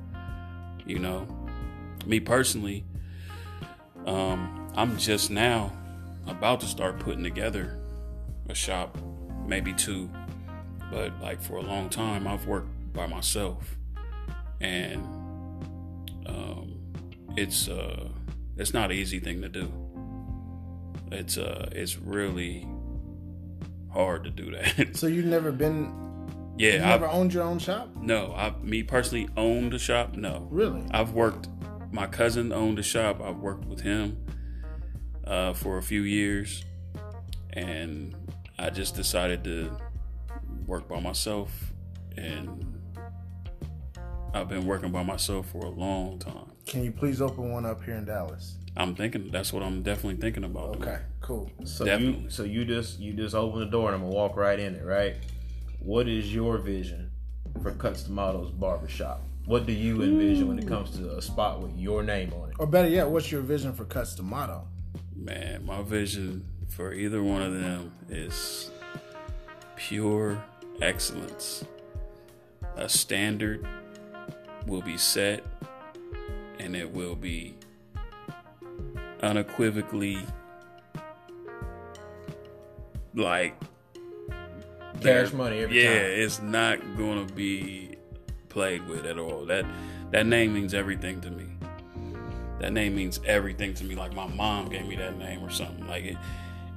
[0.85, 1.27] You know.
[2.05, 2.85] Me personally,
[4.05, 5.71] um, I'm just now
[6.27, 7.77] about to start putting together
[8.47, 8.97] a shop,
[9.45, 10.09] maybe two.
[10.91, 13.77] But like for a long time I've worked by myself.
[14.61, 15.05] And
[16.25, 16.75] um
[17.37, 18.09] it's uh
[18.57, 19.71] it's not an easy thing to do.
[21.11, 22.67] It's uh it's really
[23.91, 24.95] hard to do that.
[24.95, 25.93] So you've never been,
[26.57, 30.15] yeah, you I've, never owned your own shop, no, I me personally owned a shop.
[30.15, 30.83] No, really?
[30.91, 31.49] I've worked.
[31.91, 33.19] My cousin owned a shop.
[33.21, 34.17] I've worked with him
[35.25, 36.63] uh, for a few years,
[37.53, 38.15] and
[38.59, 39.75] I just decided to
[40.65, 41.51] work by myself.
[42.17, 42.65] And
[44.33, 46.51] I've been working by myself for a long time.
[46.65, 48.55] Can you please open one up here in Dallas?
[48.77, 50.73] I'm thinking that's what I'm definitely thinking about.
[50.73, 50.89] doing.
[50.89, 51.51] Okay, cool.
[51.65, 52.23] So Definitely.
[52.23, 54.75] you so you just you just open the door and I'm gonna walk right in
[54.75, 55.15] it, right?
[55.79, 57.09] What is your vision
[57.63, 59.21] for Cutz Da Mato's Barbershop?
[59.45, 62.55] What do you envision when it comes to a spot with your name on it?
[62.59, 64.67] Or better yet, what's your vision for Cuts Tomato?
[65.15, 68.69] Man, my vision for either one of them is
[69.79, 70.43] pure
[70.81, 71.63] excellence.
[72.75, 73.65] A standard
[74.67, 75.43] will be set
[76.59, 77.55] and it will be
[79.23, 80.25] unequivocally
[83.15, 83.55] like
[85.01, 86.11] Cash money every yeah, time.
[86.11, 87.95] it's not gonna be
[88.49, 89.45] played with at all.
[89.45, 89.65] That
[90.11, 91.45] that name means everything to me.
[92.59, 93.95] That name means everything to me.
[93.95, 95.87] Like my mom gave me that name or something.
[95.87, 96.17] Like it,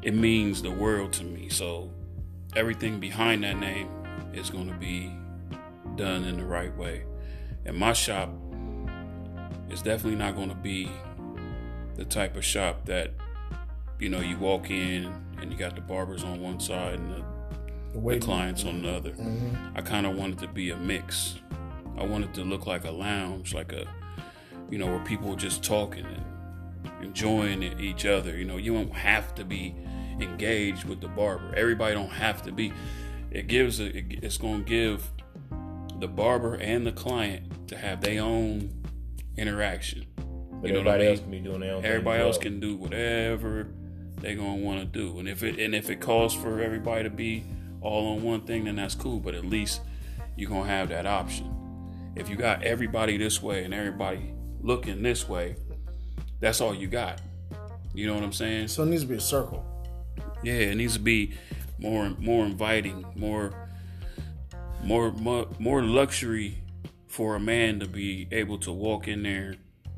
[0.03, 1.49] it means the world to me.
[1.49, 1.91] So
[2.57, 3.89] everything behind that name
[4.33, 5.13] is gonna be
[5.97, 7.05] done in the right way.
[7.65, 8.31] And my shop
[9.71, 10.91] is definitely not gonna be
[11.95, 13.11] the type of shop that
[13.99, 17.25] you know you walk in and you got the barbers on one side and the
[17.93, 19.11] The the clients on the other.
[19.11, 19.73] Mhm.
[19.77, 21.37] I kind of wanted to be a mix.
[21.99, 23.87] I wanted to look like a lounge, like a,
[24.71, 26.25] you know, where people were just talking and
[27.05, 28.35] enjoying each other.
[28.35, 29.75] You know, you don't have to be
[30.21, 31.55] engaged with the barber.
[31.57, 32.73] Everybody don't have to be.
[33.31, 35.11] It gives a, it's going to give
[35.99, 38.71] the barber and the client to have their own
[39.37, 40.07] interaction.
[40.61, 41.11] But You know what I everybody mean?
[41.11, 42.43] else can be doing their own thing Everybody as else well.
[42.43, 43.69] can do whatever
[44.19, 47.11] they're gonna want to do, and if it and if it calls for everybody to
[47.11, 47.43] be
[47.81, 49.19] all on one thing, then that's cool.
[49.19, 49.81] But at least
[50.37, 51.53] you're gonna have that option.
[52.15, 55.57] If you got everybody this way and everybody looking this way,
[56.39, 57.21] that's all you got.
[57.95, 58.69] You know what I'm saying?
[58.69, 59.65] So it needs to be a circle.
[60.43, 61.35] Yeah, it needs to be
[61.79, 63.53] more more inviting, more
[64.83, 66.59] more more, more luxury
[67.07, 69.55] for a man to be able to walk in there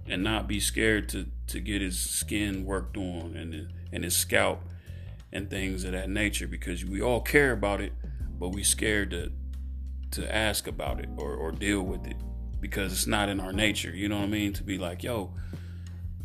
[0.07, 4.61] and not be scared to to get his skin worked on and and his scalp
[5.33, 7.93] and things of that nature because we all care about it,
[8.39, 9.33] but we scared to
[10.13, 12.17] to ask about it or, or deal with it
[12.61, 13.91] because it's not in our nature.
[13.91, 14.53] You know what I mean?
[14.55, 15.35] To be like, yo,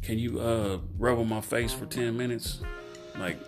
[0.02, 2.62] can you uh rub on my face for 10 minutes?
[3.18, 3.40] Like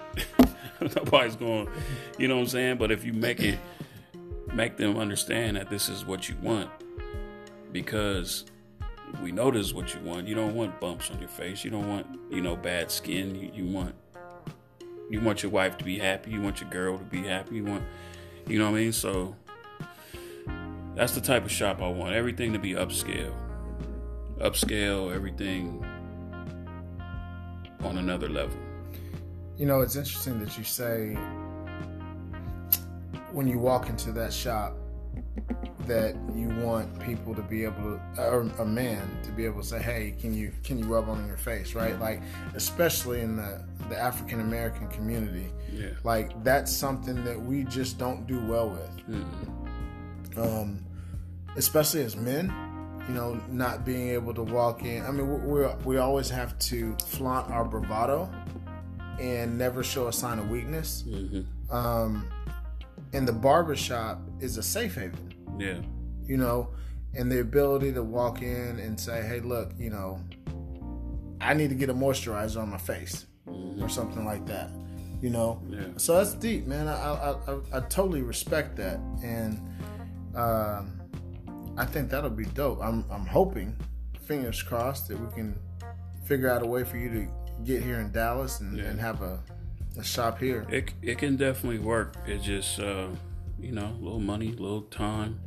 [0.96, 1.70] nobody's going,
[2.18, 2.78] you know what I'm saying?
[2.78, 3.60] But if you make it
[4.54, 6.70] make them understand that this is what you want
[7.72, 8.46] because
[9.22, 10.28] we know this is what you want.
[10.28, 11.64] You don't want bumps on your face.
[11.64, 13.36] You don't want, you know, bad skin.
[13.36, 13.96] You, you want
[15.10, 16.32] you want your wife to be happy.
[16.32, 17.56] You want your girl to be happy.
[17.56, 17.84] You want
[18.48, 18.94] you know what I mean?
[18.94, 19.36] So
[20.96, 22.16] that's the type of shop I want.
[22.16, 23.34] Everything to be upscale.
[24.40, 25.86] Upscale, everything
[27.84, 28.58] on another level.
[29.62, 31.14] You know, it's interesting that you say
[33.32, 34.74] when you walk into that shop
[35.86, 39.68] that you want people to be able to, or a man to be able to
[39.68, 42.00] say, "Hey, can you can you rub on your face?" Right?
[42.00, 42.24] Like,
[42.56, 45.90] especially in the the African American community, Yeah.
[46.04, 49.08] like that's something that we just don't do well with.
[49.08, 50.38] Mm-mm.
[50.40, 50.84] um,
[51.56, 52.52] especially as men,
[53.08, 55.06] you know, not being able to walk in.
[55.06, 58.28] I mean, we we always have to flaunt our bravado
[59.22, 61.04] and never show a sign of weakness.
[61.08, 61.46] Mhm.
[61.72, 62.26] Um,
[63.14, 65.80] and the barbershop is a safe haven, Yeah.
[66.24, 66.70] you know,
[67.14, 70.20] and the ability to walk in and say, "Hey, look, you know,
[71.40, 73.26] I need to get a moisturizer on my face
[73.80, 74.70] or something like that,"
[75.22, 75.62] you know.
[75.70, 75.82] Yeah.
[75.98, 76.88] So that's deep, man.
[76.88, 79.60] I I, I, I totally respect that, and
[80.34, 81.02] Um,
[81.76, 82.80] I think that'll be dope.
[82.82, 83.76] I'm I'm hoping,
[84.22, 85.60] fingers crossed, that we can
[86.24, 87.28] figure out a way for you to
[87.66, 88.86] get here in Dallas and, Yeah.
[88.86, 89.40] and have a,
[89.98, 90.66] a shop here.
[90.70, 92.16] It it can definitely work.
[92.26, 93.08] It's just uh,
[93.60, 95.40] you know, a little money, a little time.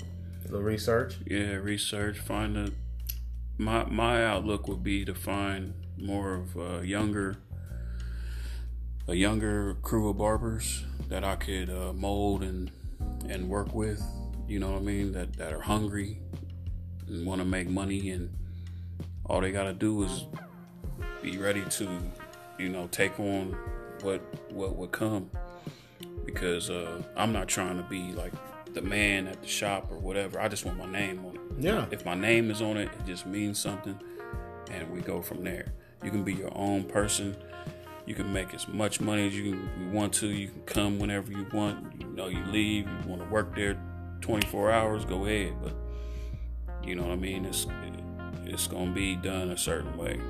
[0.45, 1.17] A little research.
[1.27, 2.19] Yeah, research.
[2.19, 2.71] Find a
[3.59, 7.37] my my outlook would be to find more of a younger
[9.09, 12.71] a younger crew of barbers that I could uh, mold and
[13.29, 14.03] and work with.
[14.49, 15.13] You know what I mean?
[15.13, 16.19] That that are hungry
[17.07, 18.31] and want to make money, and
[19.27, 20.25] all they gotta do is
[21.25, 21.89] be ready to,
[22.59, 23.57] you know, take on
[24.03, 24.20] what
[24.53, 25.31] what would come.
[26.25, 28.33] Because uh, I'm not trying to be like
[28.75, 30.41] the man at the shop or whatever.
[30.41, 31.41] I just want my name on it.
[31.59, 31.87] Yeah.
[31.91, 33.99] If my name is on it, it just means something,
[34.70, 35.72] and we go from there.
[36.03, 37.37] You can be your own person.
[38.07, 39.45] You can make as much money as you,
[39.81, 40.27] you want to.
[40.27, 41.99] You can come whenever you want.
[41.99, 42.87] You know, you leave.
[42.87, 43.79] You want to work there
[44.20, 45.55] 24 hours, go ahead.
[45.62, 45.75] But
[46.83, 47.45] you know what I mean.
[47.45, 47.66] It's
[48.45, 50.20] it's gonna be done a certain way.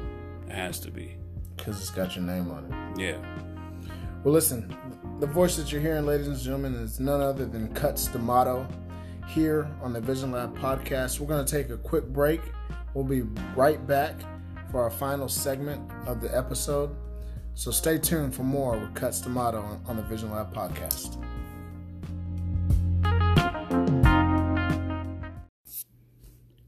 [0.46, 1.16] It has to be.
[1.56, 3.00] Because it's got your name on it.
[3.00, 3.18] Yeah.
[4.22, 4.76] Well, listen,
[5.20, 8.66] the voice that you're hearing, ladies and gentlemen, is none other than Cutz Da Mato
[9.28, 11.20] here on the Vision Lab podcast.
[11.20, 12.40] We're going to take a quick break.
[12.94, 13.22] We'll be
[13.54, 14.14] right back
[14.70, 16.94] for our final segment of the episode.
[17.54, 21.22] So stay tuned for more with Cutz Da Mato on, on the Vision Lab podcast.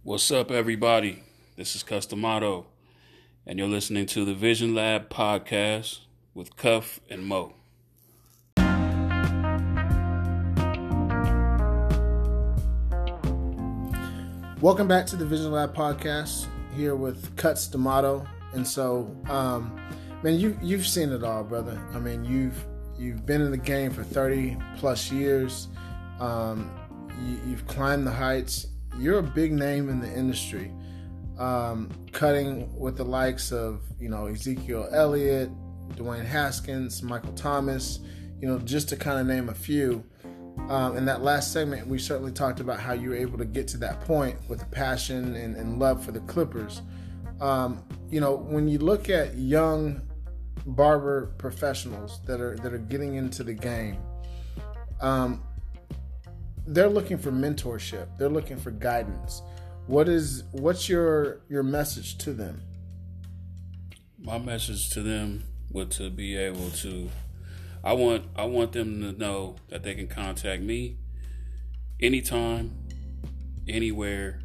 [0.03, 1.25] What's up, everybody?
[1.57, 2.67] This is Cutz Da Mato,
[3.49, 6.01] and you're listening to the Vision Lab podcast
[6.35, 7.55] with Cuff and Mo.
[14.61, 18.27] Welcome back to the Vision Lab podcast here with Cutz Da Mato.
[18.53, 19.81] And so, um,
[20.25, 21.81] man, you you've seen it all, brother.
[21.95, 22.65] I mean, you've
[22.99, 25.69] you've been in the game for 30 plus years.
[26.19, 26.69] Um,
[27.25, 28.67] you, you've climbed the heights.
[28.99, 30.73] You're a big name in the industry.
[31.39, 35.51] Um, cutting with the likes of you know Ezekiel Elliott,
[35.91, 38.01] Dwayne Haskins, Michael Thomas,
[38.41, 40.05] you know, just to kind of name a few.
[40.69, 43.69] Um, in that last segment, we certainly talked about how you were able to get
[43.69, 46.83] to that point with passion and, and love for the Clippers.
[47.41, 50.01] Um, you know, when you look at young
[50.65, 53.99] barber professionals that are that are getting into the game,
[55.01, 55.43] um,
[56.67, 58.09] they're looking for mentorship.
[58.19, 59.43] They're looking for guidance.
[59.87, 62.61] What is what's your your message to them?
[64.19, 67.09] My message to them would to be able to
[67.85, 70.97] I want I want them to know that they can contact me
[72.01, 72.77] anytime,
[73.69, 74.41] anywhere.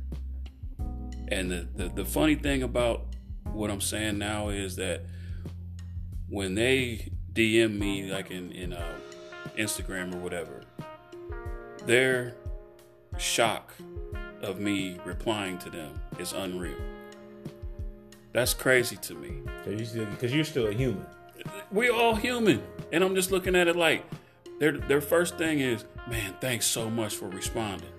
[1.30, 3.08] And the, the, the funny thing about
[3.46, 5.02] what I'm saying now is that
[6.30, 8.98] when they DM me like in, in uh,
[9.58, 10.62] Instagram or whatever,
[11.86, 12.36] their
[13.18, 13.74] shock
[14.42, 16.76] of me replying to them is unreal.
[18.34, 21.06] That's crazy to me Because you're still a human.
[21.72, 22.62] We're all human.
[22.92, 24.06] And I'm just looking at it like
[24.60, 27.90] their their first thing is, man, thanks so much for responding.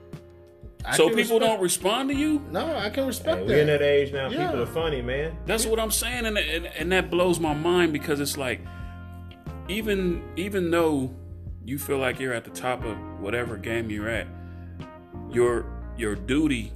[0.85, 2.41] I so people respect- don't respond to you?
[2.51, 3.53] No, I can respect Hey, that.
[3.53, 4.29] we're in that age now.
[4.31, 4.47] Yeah.
[4.47, 5.37] People are funny, man.
[5.47, 8.61] That's what I'm saying, and, and and that blows my mind because it's like,
[9.69, 11.15] even even though
[11.65, 14.27] you feel like you're at the top of whatever game you're at,
[15.31, 15.67] your
[15.97, 16.73] your duty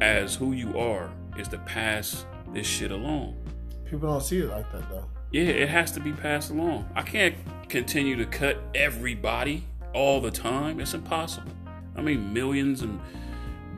[0.00, 3.36] as who you are is to pass this shit along.
[3.84, 5.04] People don't see it like that though.
[5.30, 6.88] Yeah, it has to be passed along.
[6.94, 7.34] I can't
[7.68, 9.64] continue to cut everybody
[9.94, 10.80] all the time.
[10.80, 11.52] It's impossible.
[11.96, 13.00] I mean, millions and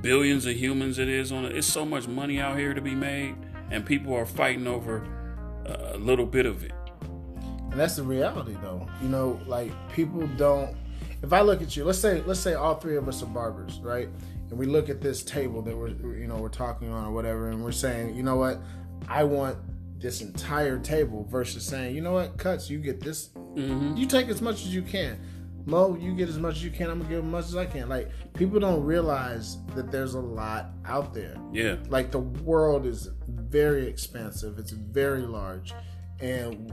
[0.01, 1.57] billions of humans it is on it.
[1.57, 3.37] It's so much money out here to be made,
[3.71, 5.07] and people are fighting over
[5.67, 6.73] uh, a little bit of it.
[7.71, 8.89] And that's the reality though.
[9.03, 10.77] You know, like people don't
[11.25, 13.81] if I look at you, let's say let's say all three of us are barbers,
[13.81, 14.09] right?
[14.51, 17.49] And we look at this table that we're you know, we're talking on or whatever
[17.49, 18.61] and we're saying, "You know what?
[19.09, 19.57] I want
[19.99, 22.37] this entire table versus saying, "You know what?
[22.37, 23.29] Cutz, you get this.
[23.55, 23.97] Mm-hmm.
[23.97, 25.19] You take as much as you can."
[25.67, 26.91] Mo, you get as much as you can.
[26.91, 27.89] I'm gonna give as much as I can.
[27.89, 31.37] Like people don't realize that there's a lot out there.
[31.53, 35.75] Yeah, like the world is very expansive it's very large
[36.21, 36.73] and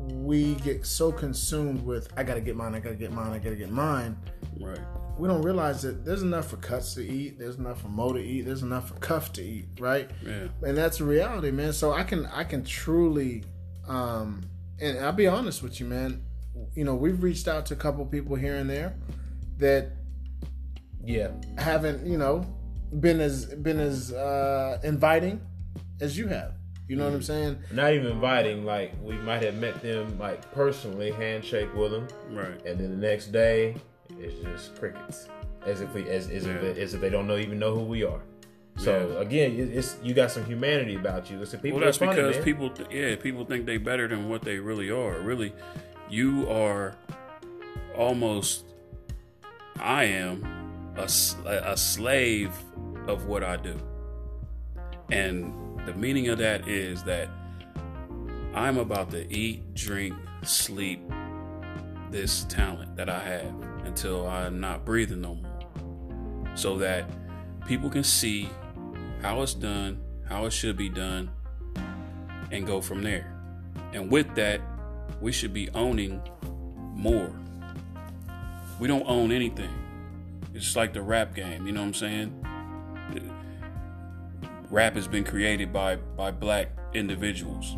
[0.00, 3.56] we get so consumed with i gotta get mine i gotta get mine i gotta
[3.56, 4.16] get mine
[4.60, 4.78] right.
[5.18, 8.20] we don't realize that there's enough for Cutz to eat there's enough for mo to
[8.20, 10.08] eat there's enough for cuff to eat right?
[10.24, 11.72] Yeah, and that's the reality man.
[11.72, 13.42] So i can i can truly
[13.88, 14.42] um
[14.80, 16.22] and i'll be honest with you man.
[16.74, 18.96] You know we've reached out to a couple people here and there
[19.58, 19.90] that
[21.04, 21.30] Yeah.
[21.56, 22.46] haven't you know
[23.00, 25.40] been as been as uh inviting
[26.00, 26.54] as you have
[26.88, 27.24] you know what i'm mm.
[27.24, 28.64] saying Not even inviting.
[28.64, 32.64] Like we might have met them like personally, handshake with them, right.
[32.66, 33.76] and then the next day
[34.18, 35.28] it's just crickets.
[35.66, 36.54] as if we as, as, Yeah.
[36.54, 38.20] if, as if they don't know even know who we are.
[38.76, 39.20] So Yeah.
[39.20, 41.38] again, it- it's you got some humanity about you.
[41.38, 42.44] Listen, people well, that's funny, because man.
[42.44, 45.20] people, th- yeah, people think they better than what they really are.
[45.20, 45.52] Really,
[46.08, 46.94] you are
[47.96, 48.64] almost.
[49.80, 50.42] I am
[50.96, 51.08] a,
[51.72, 52.52] a slave
[53.06, 53.76] of what I do,
[55.10, 55.52] and
[55.88, 57.30] the meaning of that is that
[58.54, 61.00] I'm about to eat, drink, sleep
[62.10, 63.54] this talent that I have
[63.86, 67.08] until I'm not breathing no more, so that
[67.66, 68.50] people can see
[69.22, 71.30] how it's done, how it should be done,
[72.50, 73.34] and go from there.
[73.94, 74.60] And with that,
[75.22, 76.20] we should be owning
[76.94, 77.32] more.
[78.78, 79.70] We don't own anything.
[80.52, 83.37] It's like the rap game, you know what I'm saying?
[84.70, 87.76] Rap has been created by by black individuals,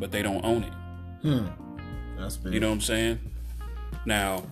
[0.00, 0.72] but they don't own it.
[1.22, 1.46] Hmm.
[2.18, 2.54] That's big.
[2.54, 3.18] You know what I'm saying?
[4.04, 4.44] Now,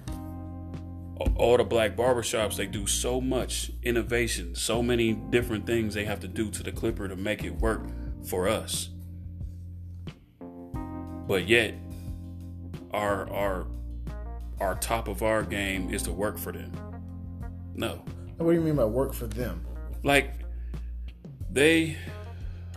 [1.36, 6.20] all the black barbershops, they do so much innovation, so many different things they have
[6.20, 7.82] to do to the clipper to make it work
[8.24, 8.90] for us.
[11.26, 11.74] But yet,
[12.92, 13.66] our our
[14.60, 16.72] our top of our game is to work for them.
[17.74, 18.04] No.
[18.36, 19.64] What do you mean by work for them?
[20.02, 20.45] Like
[21.56, 21.96] they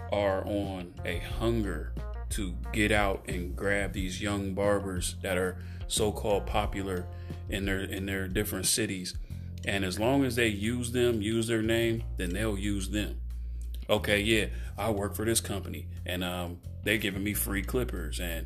[0.10, 1.92] are on a hunger
[2.30, 5.58] to get out and grab these young barbers that are
[5.88, 7.06] so-called popular
[7.50, 9.16] in their in their different cities.
[9.66, 13.20] And as long as they use them, use their name, then they'll use them.
[13.90, 14.46] Okay, yeah,
[14.78, 18.46] I work for this company and um they giving me free clippers and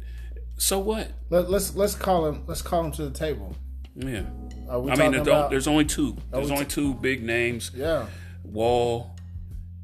[0.57, 1.11] so what?
[1.29, 2.43] Let, let's let's call him.
[2.47, 3.55] Let's call him to the table.
[3.95, 4.23] Yeah.
[4.67, 5.51] I mean, there's, about?
[5.51, 6.17] there's only two.
[6.31, 7.69] There's only two big names.
[7.75, 8.07] yeah.
[8.43, 9.13] Wahl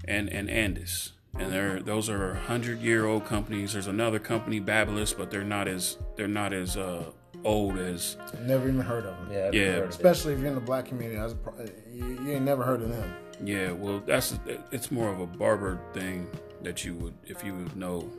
[0.10, 1.12] and and Andis.
[1.38, 3.74] And they're those are hundred year old companies.
[3.74, 7.12] There's another company, Babyliss, but they're not as they're not as uh,
[7.46, 9.30] old as Never even heard of them.
[9.32, 9.66] yeah, Yeah.
[9.74, 9.90] heard of it.
[9.92, 11.36] Especially if you're in the black community, I was,
[11.94, 13.14] you, you ain't never heard of them.
[13.46, 13.72] yeah.
[13.72, 14.38] Well, that's
[14.72, 16.28] it's more of a barber thing
[16.64, 18.10] that you would if you would know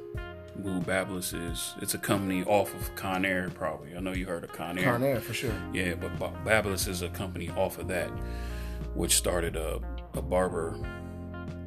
[0.62, 1.74] who Babyliss is.
[1.82, 3.95] It's a company off of Conair, probably.
[3.97, 4.84] I know you heard of Conair.
[4.84, 5.53] Conair for sure.
[5.74, 8.09] Yeah, but Ba- Babyliss is a company off of that,
[8.95, 9.80] which started a,
[10.14, 10.76] a barber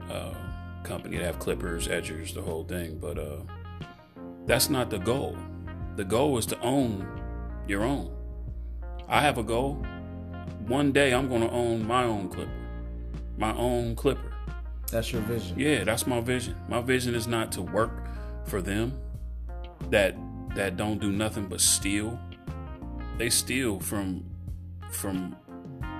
[0.09, 0.33] uh,
[0.83, 2.97] company that have clippers, edgers, the whole thing.
[2.99, 3.37] But uh,
[4.45, 5.37] that's not the goal.
[5.95, 7.07] The goal is to own
[7.67, 8.15] your own.
[9.07, 9.85] I have a goal.
[10.67, 12.51] One day I'm going to own my own clipper,
[13.37, 14.33] my own clipper.
[14.91, 15.59] That's your vision.
[15.59, 16.55] Yeah, that's my vision.
[16.69, 17.91] My vision is not to work
[18.45, 18.93] for them
[19.89, 20.15] that
[20.55, 22.19] that don't do nothing but steal.
[23.17, 24.23] They steal from
[24.91, 25.35] from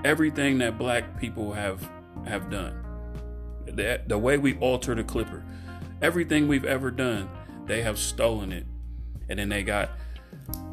[0.04, 1.88] everything that black people have
[2.26, 2.83] have done.
[3.74, 5.44] The, the way we alter the clipper,
[6.02, 7.28] everything we've ever done,
[7.66, 8.66] they have stolen it.
[9.28, 9.90] And then they got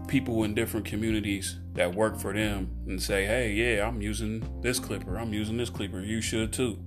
[0.08, 4.80] people in different communities that work for them and say, "Hey, yeah, I'm using this
[4.80, 5.18] clipper.
[5.18, 6.02] I'm using this clipper.
[6.02, 6.84] You should too."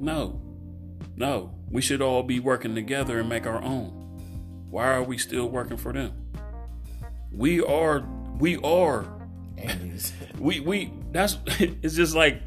[0.00, 0.40] No.
[1.16, 4.00] No, we should all be working together and make our own.
[4.70, 6.12] Why are we still working for them?
[7.30, 8.08] We are,
[8.38, 9.06] we are,
[10.38, 12.40] we, we, that's, it's just like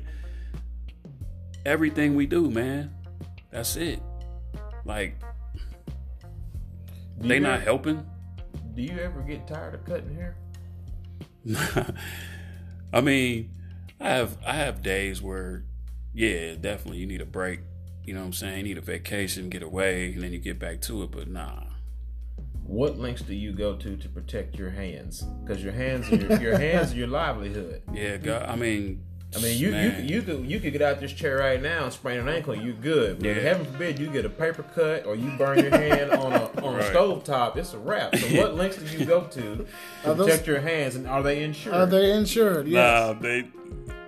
[1.65, 2.95] everything we do, man.
[3.53, 4.01] That's it.
[4.83, 5.15] Like,
[7.21, 8.05] Do they not ever- helping.
[8.73, 10.35] Do you ever get tired of cutting hair?
[12.93, 13.51] I mean,
[13.99, 15.65] I have, I have days where,
[16.15, 17.59] yeah, definitely you need a break.
[18.03, 18.57] You know what I'm saying?
[18.57, 21.11] You need a vacation, get away, and then you get back to it.
[21.11, 21.63] But nah,
[22.63, 25.21] What lengths do you go to to protect your hands?
[25.21, 27.83] Because your hands, are your, your hands, are your livelihood.
[27.93, 29.03] yeah, God, I mean,
[29.35, 29.95] I mean, you you man.
[29.95, 32.53] could, you could you could get out this chair right now and sprain an ankle,
[32.53, 33.19] and you good.
[33.19, 33.33] But Yeah.
[33.35, 36.79] heaven forbid you get a paper cut or you burn your hand on a on
[36.79, 38.15] a stove top, it's a wrap.
[38.15, 39.65] So what lengths do you go to to
[40.03, 41.75] those- protect your hands, and are they insured?
[41.75, 42.67] Are they insured?
[42.67, 43.15] Yes.
[43.15, 43.45] Nah, they.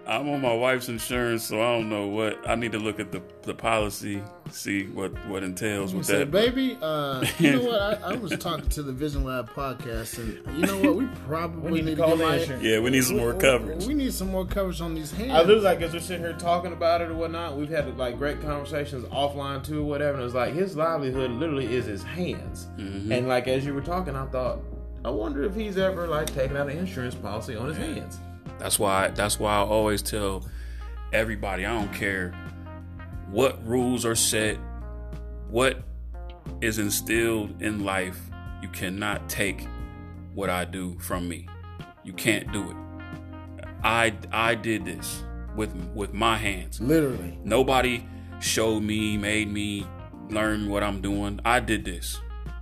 [0.08, 2.48] I'm on my wife's insurance, so I don't know what.
[2.48, 6.20] I need to look at the the policy, see what what entails You with said,
[6.20, 6.32] that.
[6.32, 7.82] baby, uh, you know what?
[8.04, 10.96] I, I was talking to the Vision Lab podcast, and you know what?
[10.96, 12.64] We probably We need need, to call get the my- insurance.
[12.64, 13.86] Yeah, we need some more coverage.
[13.86, 15.32] We need some more coverage on these hands.
[15.32, 18.18] I literally like as we're sitting here talking about it or whatnot, we've had like
[18.18, 20.18] great conversations offline too or whatever.
[20.18, 22.68] And it's like his livelihood literally is his hands.
[22.78, 23.12] Mm-hmm.
[23.12, 24.60] And like as you were talking, I thought,
[25.04, 28.20] I wonder if he's ever like taken out an insurance policy on his hands.
[28.58, 29.10] That's why.
[29.10, 30.46] That's why I always tell
[31.14, 31.66] everybody.
[31.66, 32.32] I don't care
[33.30, 34.58] what rules are set,
[35.50, 35.84] what
[36.62, 38.20] is instilled in life.
[38.62, 39.68] You cannot take
[40.34, 41.48] what I do from me.
[42.04, 42.76] You can't do it.
[43.84, 45.24] I I did this
[45.56, 46.80] with with my hands.
[46.80, 47.38] literally.
[47.44, 48.06] Nobody
[48.40, 49.88] showed me, made me
[50.30, 51.40] learn what I'm doing.
[51.46, 52.20] I did this.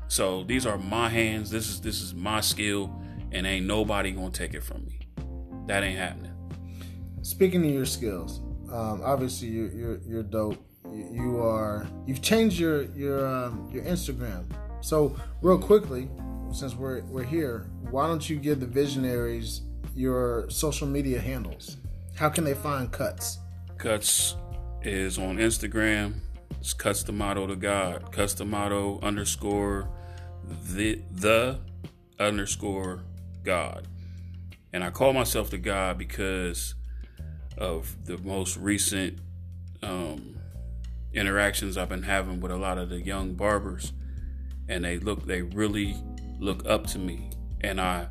[0.08, 1.50] So these are my hands.
[1.50, 2.94] This is this is my skill,
[3.32, 5.03] and ain't nobody gonna take it from me.
[5.68, 6.32] That ain't happening.
[7.22, 8.40] speaking of your skills,
[8.72, 10.58] um, obviously you're you're you're dope.
[10.86, 14.46] You, you are you've changed your your um, your Instagram.
[14.82, 16.10] So real quickly,
[16.52, 19.62] since we're we're here, why don't you give the visionaries
[19.96, 21.78] your social media handles?
[22.16, 23.40] How can they find Cutz?
[23.78, 24.36] Cutz
[24.82, 26.16] is on Instagram.
[26.60, 28.12] It's Cutz Da Mato to God.
[28.12, 29.90] Cutz Da Mato underscore
[30.72, 31.60] the the
[32.20, 33.04] underscore
[33.44, 33.88] God.
[34.74, 36.74] And I call myself the God because
[37.58, 39.20] of the most recent
[39.84, 40.36] um,
[41.14, 43.94] interactions I've been having with a lot of the young barbers,
[44.68, 45.96] and they look, they really
[46.40, 47.30] look up to me,
[47.62, 48.08] and I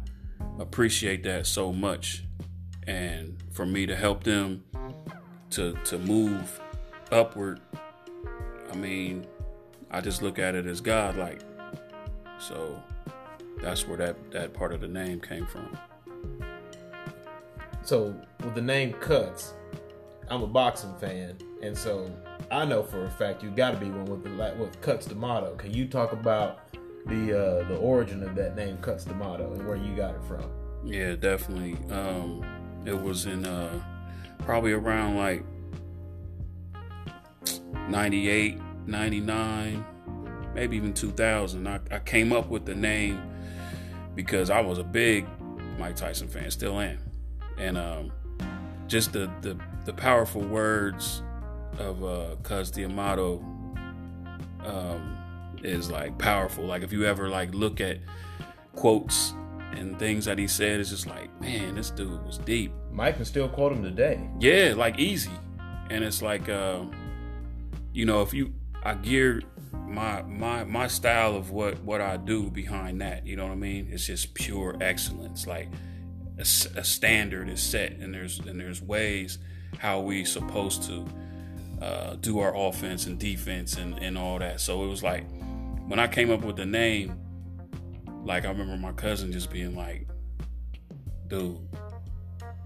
[0.59, 2.25] appreciate that so much.
[2.87, 4.65] And for me to help them
[5.51, 6.61] to to move
[7.11, 7.61] upward,
[8.71, 9.27] I mean,
[9.91, 11.41] I just look at it as God like.
[12.39, 12.81] So
[13.61, 15.77] that's where that that part of the name came from.
[17.85, 18.15] So
[18.45, 19.55] with the name Cutz,
[20.29, 22.11] I'm a boxing fan, and so
[22.51, 25.15] I know for a fact you got to be one with the with Cutz Da
[25.15, 25.55] Mato.
[25.57, 26.61] Can you talk about
[27.07, 30.23] the uh, the origin of that name Cutz Da Mato and where you got it
[30.25, 30.45] from?
[30.85, 31.77] Yeah, definitely.
[31.93, 32.45] Um,
[32.85, 33.83] it was in uh,
[34.39, 35.45] probably around like
[37.89, 39.85] 98, 99,
[40.55, 41.67] maybe even 2000.
[41.67, 43.21] I, I came up with the name
[44.15, 45.27] because I was a big
[45.79, 47.12] Mike Tyson fan, still am.
[47.59, 48.13] And um,
[48.87, 51.23] just the, the, the powerful words
[51.79, 53.39] of uh, Cus D'Amato
[54.65, 55.19] um,
[55.63, 56.65] is like powerful.
[56.65, 57.99] Like if you ever like look at
[58.75, 59.35] quotes
[59.73, 62.73] and things that he said, it's just like, man, this dude was deep.
[62.91, 64.21] Mike can still quote him today.
[64.39, 65.31] Yeah, like easy.
[65.91, 66.85] And it's like, uh,
[67.93, 69.43] you know, if you, I gear
[69.73, 73.27] my my my style of what what I do behind that.
[73.27, 73.89] You know what I mean?
[73.91, 75.47] It's just pure excellence.
[75.47, 75.69] Like
[76.39, 79.39] a, a standard is set, and there's and there's ways
[79.79, 81.07] how we supposed to
[81.81, 84.61] uh, do our offense and defense and and all that.
[84.61, 85.25] So it was like
[85.87, 87.19] when I came up with the name,
[88.25, 90.07] like I remember my cousin just being like,
[91.29, 91.59] "Dude,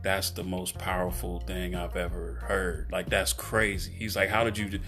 [0.03, 2.91] that's the most powerful thing I've ever heard.
[2.93, 3.93] Like that's crazy.
[3.93, 4.69] He's like, how did you?
[4.69, 4.81] do-"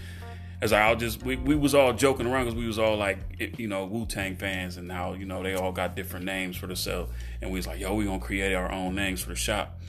[0.61, 3.19] As I just we, we was all joking around because we was all like
[3.57, 6.67] you know Wu Tang fans and now you know they all got different names for
[6.67, 9.79] themselves and we was like yo we gonna create our own names for the shop.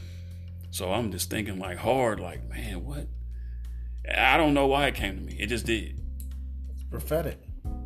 [0.70, 3.08] So I'm just thinking like hard like man what?
[4.16, 5.36] I don't know why it came to me.
[5.40, 6.00] It just did.
[6.72, 7.40] It's prophetic.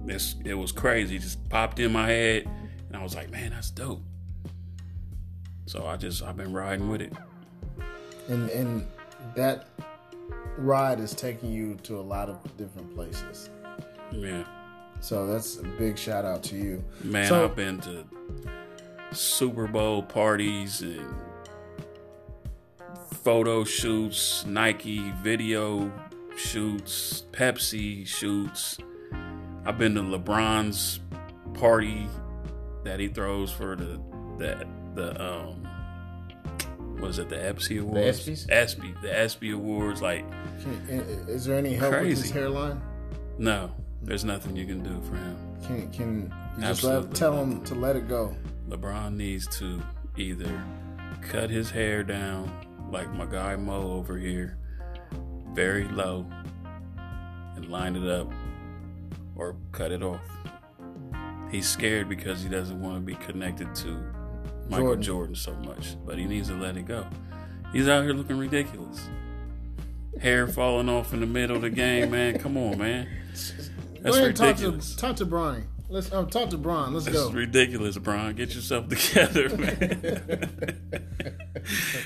[0.07, 1.17] It's it was crazy.
[1.17, 2.47] It just popped in my head
[2.89, 4.03] and I was like man that's dope.
[5.65, 7.15] So I just I've been riding with it.
[8.29, 8.87] and and
[9.35, 9.69] that
[10.59, 13.51] ride is taking you to a lot of different places.
[14.13, 14.45] Yeah.
[15.01, 16.85] So that's a big shout out to you.
[17.03, 18.05] Man, So- I've been to
[19.13, 21.15] Super Bowl parties and
[23.23, 25.91] photo shoots, Nike video
[26.37, 28.79] shoots, Pepsi shoots.
[29.65, 31.01] I've been to LeBron's
[31.55, 32.09] party
[32.85, 34.01] that he throws for the
[34.39, 35.64] the the um
[37.01, 38.27] was it the ESPY Awards?
[38.27, 38.51] ESPYs?
[38.51, 40.03] ESPY, the ESPY Awards.
[40.03, 40.25] Like,
[40.61, 42.81] Can, eh, eh, is there any help with his hairline?
[43.39, 43.71] no,
[44.03, 45.37] there's nothing you can do for him.
[45.67, 46.23] Can can
[46.57, 48.37] you just let, Absolutely tell him to let it go?
[48.69, 49.83] LeBron needs to
[50.17, 50.63] either
[51.23, 52.51] cut his hair down
[52.91, 54.57] like my guy Mo over here,
[55.53, 56.27] very low,
[57.57, 58.31] and line it up,
[59.37, 60.21] or cut it off.
[61.51, 64.14] He's scared because he doesn't want to be connected to
[64.69, 65.03] Michael Jordan.
[65.03, 65.35] Jordan.
[65.35, 67.07] so much, but he needs to let it go.
[67.73, 69.07] He's out here looking ridiculous.
[70.21, 72.39] Hair falling off in the middle of the game, man.
[72.39, 73.05] Come on, man.
[73.07, 75.65] Go That's ahead and talk to talk to Bronny.
[75.89, 76.95] Let's um, talk to Bron.
[76.95, 77.29] Let's This go.
[77.29, 78.35] is ridiculous, Bron.
[78.35, 80.81] Get yourself together, man.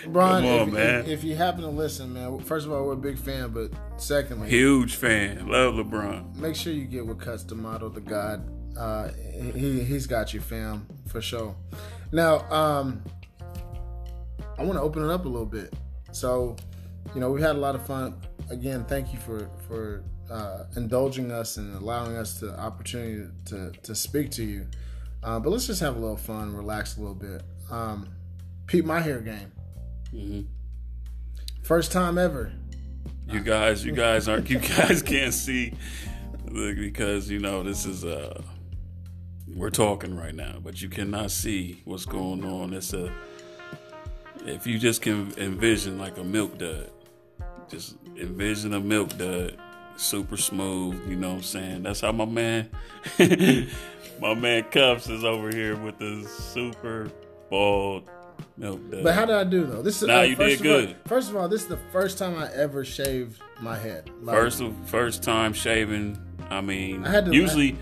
[0.09, 1.01] Bron, Come on, if, man.
[1.03, 3.71] If, if you happen to listen, man, first of all, we're a big fan, but
[3.97, 5.49] secondly, Huge fan.
[5.49, 6.35] Love LeBron.
[6.37, 8.49] make sure you get with Cutz Da Mato, the God.
[8.77, 9.11] Uh,
[9.55, 11.55] he he's got you, fam, for sure.
[12.13, 13.03] Now, um,
[14.59, 15.75] I want to open it up a little bit.
[16.13, 16.57] So,
[17.15, 18.21] you know, we had a lot of fun.
[18.51, 23.95] Again, thank you for for uh, indulging us and allowing us the opportunity to to
[23.95, 24.67] speak to you.
[25.23, 27.43] Uh, but let's just have a little fun, relax a little bit.
[27.71, 28.09] Um,
[28.67, 29.53] Pete, my hair game.
[30.15, 30.47] Mhm.
[31.63, 32.53] First time ever.
[33.31, 34.49] You guys, you guys aren't.
[34.49, 35.75] You guys can't see
[36.47, 38.41] because you know this is uh
[39.59, 42.73] we're talking right now, but you cannot see what's going on.
[42.73, 43.13] It's a
[44.47, 46.91] if you just can envision like a milk dud,
[47.69, 49.59] just envision a milk dud,
[49.97, 51.09] super smooth.
[51.09, 51.83] You know what I'm saying?
[51.83, 52.71] That's how my man,
[54.21, 57.11] my man Cuffs is over here with the super
[57.51, 58.09] bald
[58.57, 59.03] Milk dud.
[59.03, 59.83] But how did I do though?
[59.83, 60.97] This is Nah, uh, you first did of all- good.
[61.07, 64.09] first of all, this is the first time I ever shaved my head.
[64.23, 66.17] Like, First first time shaving.
[66.49, 67.77] I mean, I had to- usually,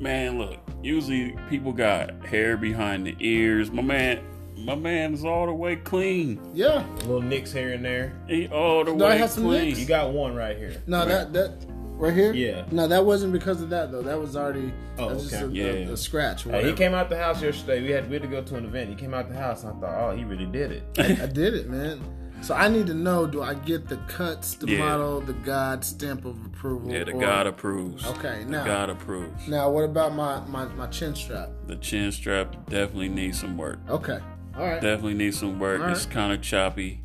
[0.00, 0.58] man, look.
[0.82, 3.70] Usually, people got hair behind the ears.
[3.70, 4.20] My man,
[4.56, 6.40] my man is all the way clean.
[6.54, 6.84] yeah.
[7.00, 8.12] Little nicks here and there.
[8.26, 9.66] He all the Do I way have some clean.
[9.66, 9.78] nicks?
[9.78, 10.82] You got one right here.
[10.86, 12.32] No, that that right here.
[12.32, 12.64] Yeah.
[12.70, 14.02] No, that wasn't because of that though.
[14.02, 14.72] That was already.
[14.98, 15.44] Oh, that's just okay.
[15.60, 15.88] a, a- Yeah.
[15.90, 16.46] a scratch.
[16.46, 17.82] or Hey, he came out the house yesterday.
[17.82, 18.88] We had we had to go to an event.
[18.90, 19.64] He came out the house.
[19.64, 20.82] And I thought, oh, he really did it.
[20.98, 22.00] I did it, man.
[22.42, 24.78] So I need to know: Do I get the Cutz, the Yeah.
[24.78, 26.90] Mato, the God stamp of approval?
[26.90, 28.04] Yeah, the or- God approves.
[28.06, 29.46] Okay, the now- God approves.
[29.46, 31.50] Now, what about my my my chin strap?
[31.66, 33.78] The chin strap definitely needs some work.
[33.88, 34.18] Okay,
[34.56, 34.80] all right.
[34.80, 35.80] Definitely needs some work.
[35.82, 37.02] All It's kind of choppy,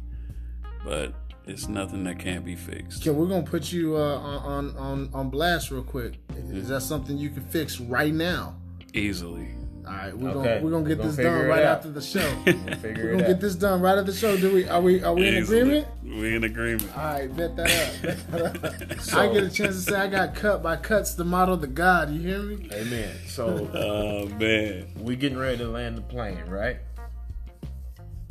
[0.86, 1.14] but
[1.46, 3.02] it's nothing that can't be fixed.
[3.02, 6.14] Okay, we're gonna put you uh, on on on blast real quick.
[6.52, 8.56] Is that something you can fix right now?
[8.94, 9.50] Easily.
[9.88, 10.44] All right, we're Okay.
[10.44, 11.78] gonna we're gonna get We're gonna this done right out.
[11.78, 12.38] after the show.
[12.46, 13.40] We'll we're gonna get out.
[13.42, 14.36] this done right after the show.
[14.38, 14.68] Do we?
[14.68, 15.04] Are we?
[15.04, 15.88] Are we in agreement?
[16.04, 16.90] We in agreement.
[16.98, 18.02] All right, bet that up.
[18.02, 19.14] Bet that up.
[19.16, 22.10] I get a chance to say I got cut by Cutz Da Mato the God.
[22.12, 22.68] You hear me?
[22.74, 23.16] Amen.
[23.28, 24.88] So Oh man.
[25.00, 26.78] we getting ready to land the plane, right?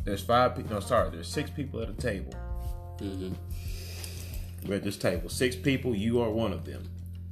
[0.05, 0.73] There's five people.
[0.75, 1.11] No, sorry.
[1.11, 2.35] There's six people at a table.
[2.99, 3.33] Mm-hmm.
[4.69, 5.29] We're at this table.
[5.29, 5.95] Six people.
[5.95, 6.91] You are one of them.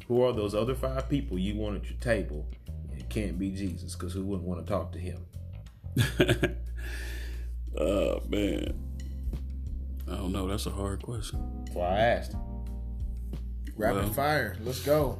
[0.08, 2.46] Who are those other five people you want at your table?
[3.12, 5.24] Can't be Jesus, because who wouldn't want to talk to him?
[7.78, 8.74] oh man.
[10.10, 10.46] I don't know.
[10.48, 11.40] That's a hard question.
[11.64, 12.34] That's why I asked.
[13.76, 14.12] Rapid Well.
[14.12, 14.56] fire.
[14.64, 15.18] Let's go.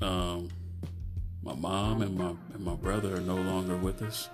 [0.00, 0.48] Um,
[1.42, 4.28] my mom and my and my brother are no longer with us,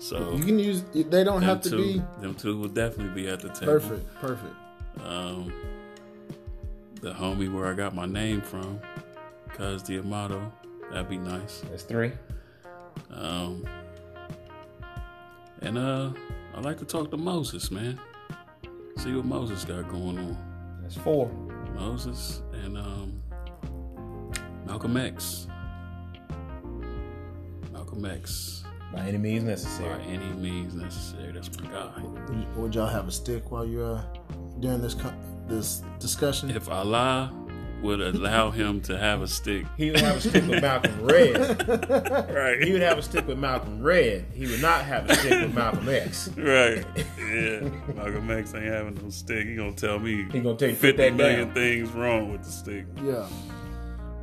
[0.00, 0.82] so You can use.
[0.94, 3.72] They don't have to two, be them two will definitely be at the table.
[3.74, 4.14] perfect.
[4.20, 4.54] Perfect.
[5.04, 5.52] Um,
[7.00, 8.80] the homie where I got my name from,
[9.54, 10.52] Cus D'Amato,
[10.92, 11.62] that'd be nice.
[11.70, 12.12] That's three.
[13.10, 13.66] Um,
[15.60, 16.10] and uh,
[16.54, 17.98] I like to talk to Moses, man.
[18.98, 20.36] See what Moses got going on.
[20.82, 21.30] That's four.
[21.74, 23.22] Moses and um,
[24.66, 25.46] Malcolm X.
[27.72, 28.64] Malcolm X.
[28.92, 29.98] By any means necessary.
[29.98, 31.32] By any means necessary.
[31.32, 32.02] That's my guy.
[32.56, 34.02] Would y'all have a stick while you're uh,
[34.60, 35.14] during this co-
[35.48, 36.50] this discussion?
[36.50, 37.32] If Allah
[37.82, 41.68] would allow him to have a stick, He would have a stick with Malcolm Red.
[42.30, 42.62] right?
[42.62, 44.26] He would have a stick with Malcolm Red.
[44.32, 46.28] He would not have a stick with Malcolm X.
[46.36, 46.84] Right.
[47.18, 47.68] Yeah.
[47.94, 49.46] Malcolm X ain't having no stick.
[49.46, 51.54] He gonna tell me He gonna take you, put fifty that million down.
[51.54, 52.86] things wrong with the stick.
[53.02, 53.26] Yeah.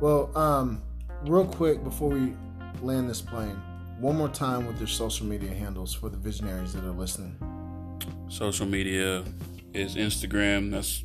[0.00, 0.82] Well, um,
[1.26, 2.34] real quick before we
[2.82, 3.60] land this plane,
[3.98, 7.36] one more time with your social media handles for the visionaries that are listening.
[8.28, 9.22] Social media
[9.74, 10.70] is Instagram.
[10.70, 11.04] That's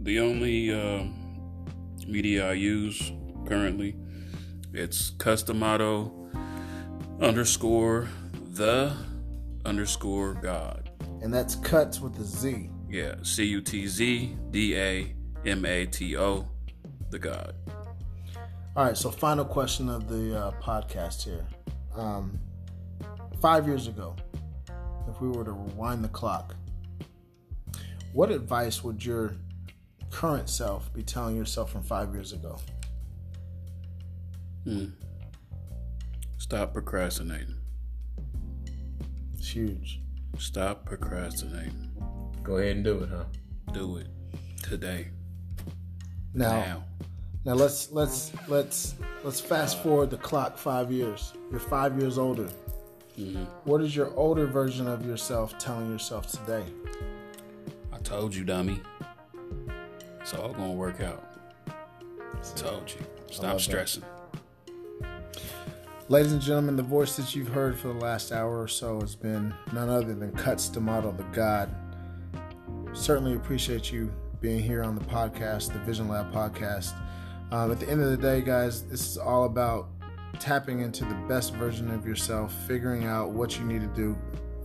[0.00, 1.14] the only um
[2.08, 3.12] media I use
[3.46, 3.96] currently.
[4.72, 6.12] It's cutzdamato
[7.20, 8.08] underscore
[8.50, 8.96] the
[9.64, 10.90] underscore God.
[11.22, 12.70] And that's cuts with a Z.
[12.88, 16.48] Yeah, C U T Z D A M A T O,
[17.10, 17.54] the God.
[18.76, 21.46] All right, so final question of the uh, podcast here.
[21.94, 22.38] Um,
[23.40, 24.14] five years ago,
[25.08, 26.54] if we were to rewind the clock,
[28.12, 29.32] what advice would your
[30.10, 32.58] current self be telling yourself from five years ago?
[34.64, 34.86] Hmm.
[36.38, 37.56] Stop procrastinating.
[39.36, 40.00] It's huge.
[40.38, 41.90] Stop procrastinating.
[42.42, 43.24] Go ahead and do it, huh?
[43.72, 44.08] Do it
[44.62, 45.08] today.
[46.34, 46.84] Now, Now.
[47.44, 48.94] now let's let's let's
[49.24, 51.32] let's fast forward the clock five years.
[51.50, 52.48] You're five years older.
[53.18, 53.46] Mhm.
[53.64, 56.64] What is your older version of yourself telling yourself today?
[57.92, 58.82] I told you, dummy.
[60.26, 61.22] It's all gonna work out.
[61.68, 62.98] I told you.
[63.30, 63.60] Stop love that.
[63.60, 64.02] stressing.
[66.08, 69.14] Ladies and gentlemen, the voice that you've heard for the last hour or so has
[69.14, 71.72] been none other than Cutz Da Mato, the God.
[72.92, 76.92] Certainly appreciate you being here on the podcast, the Vision Lab podcast.
[77.52, 79.90] Um, at the end of the day, guys, this is all about
[80.40, 84.18] tapping into the best version of yourself, figuring out what you need to do.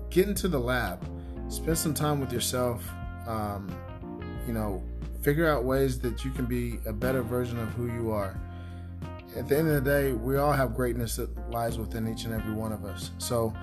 [0.09, 1.07] Get into the lab,
[1.49, 2.83] spend some time with yourself.
[3.27, 3.69] Um,
[4.47, 4.83] you know,
[5.21, 8.39] figure out ways that you can be a better version of who you are
[9.35, 12.33] at the end of the day, we all have greatness that lies within each and
[12.33, 13.11] every one of us.
[13.17, 13.53] So,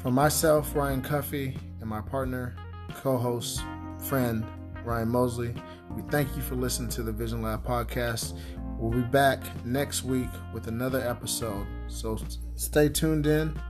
[0.00, 2.54] for myself, Ryan Cuffee, and my partner,
[2.94, 3.60] co host,
[3.98, 4.44] friend,
[4.84, 5.54] Ryan Mosley,
[5.90, 8.38] we thank you for listening to the Vision Lab podcast.
[8.78, 11.66] We'll be back next week with another episode.
[11.88, 12.18] So,
[12.54, 13.60] stay tuned in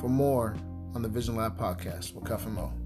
[0.00, 0.54] for more
[0.94, 2.83] on the Vision Lab podcast with Cuff and Mo.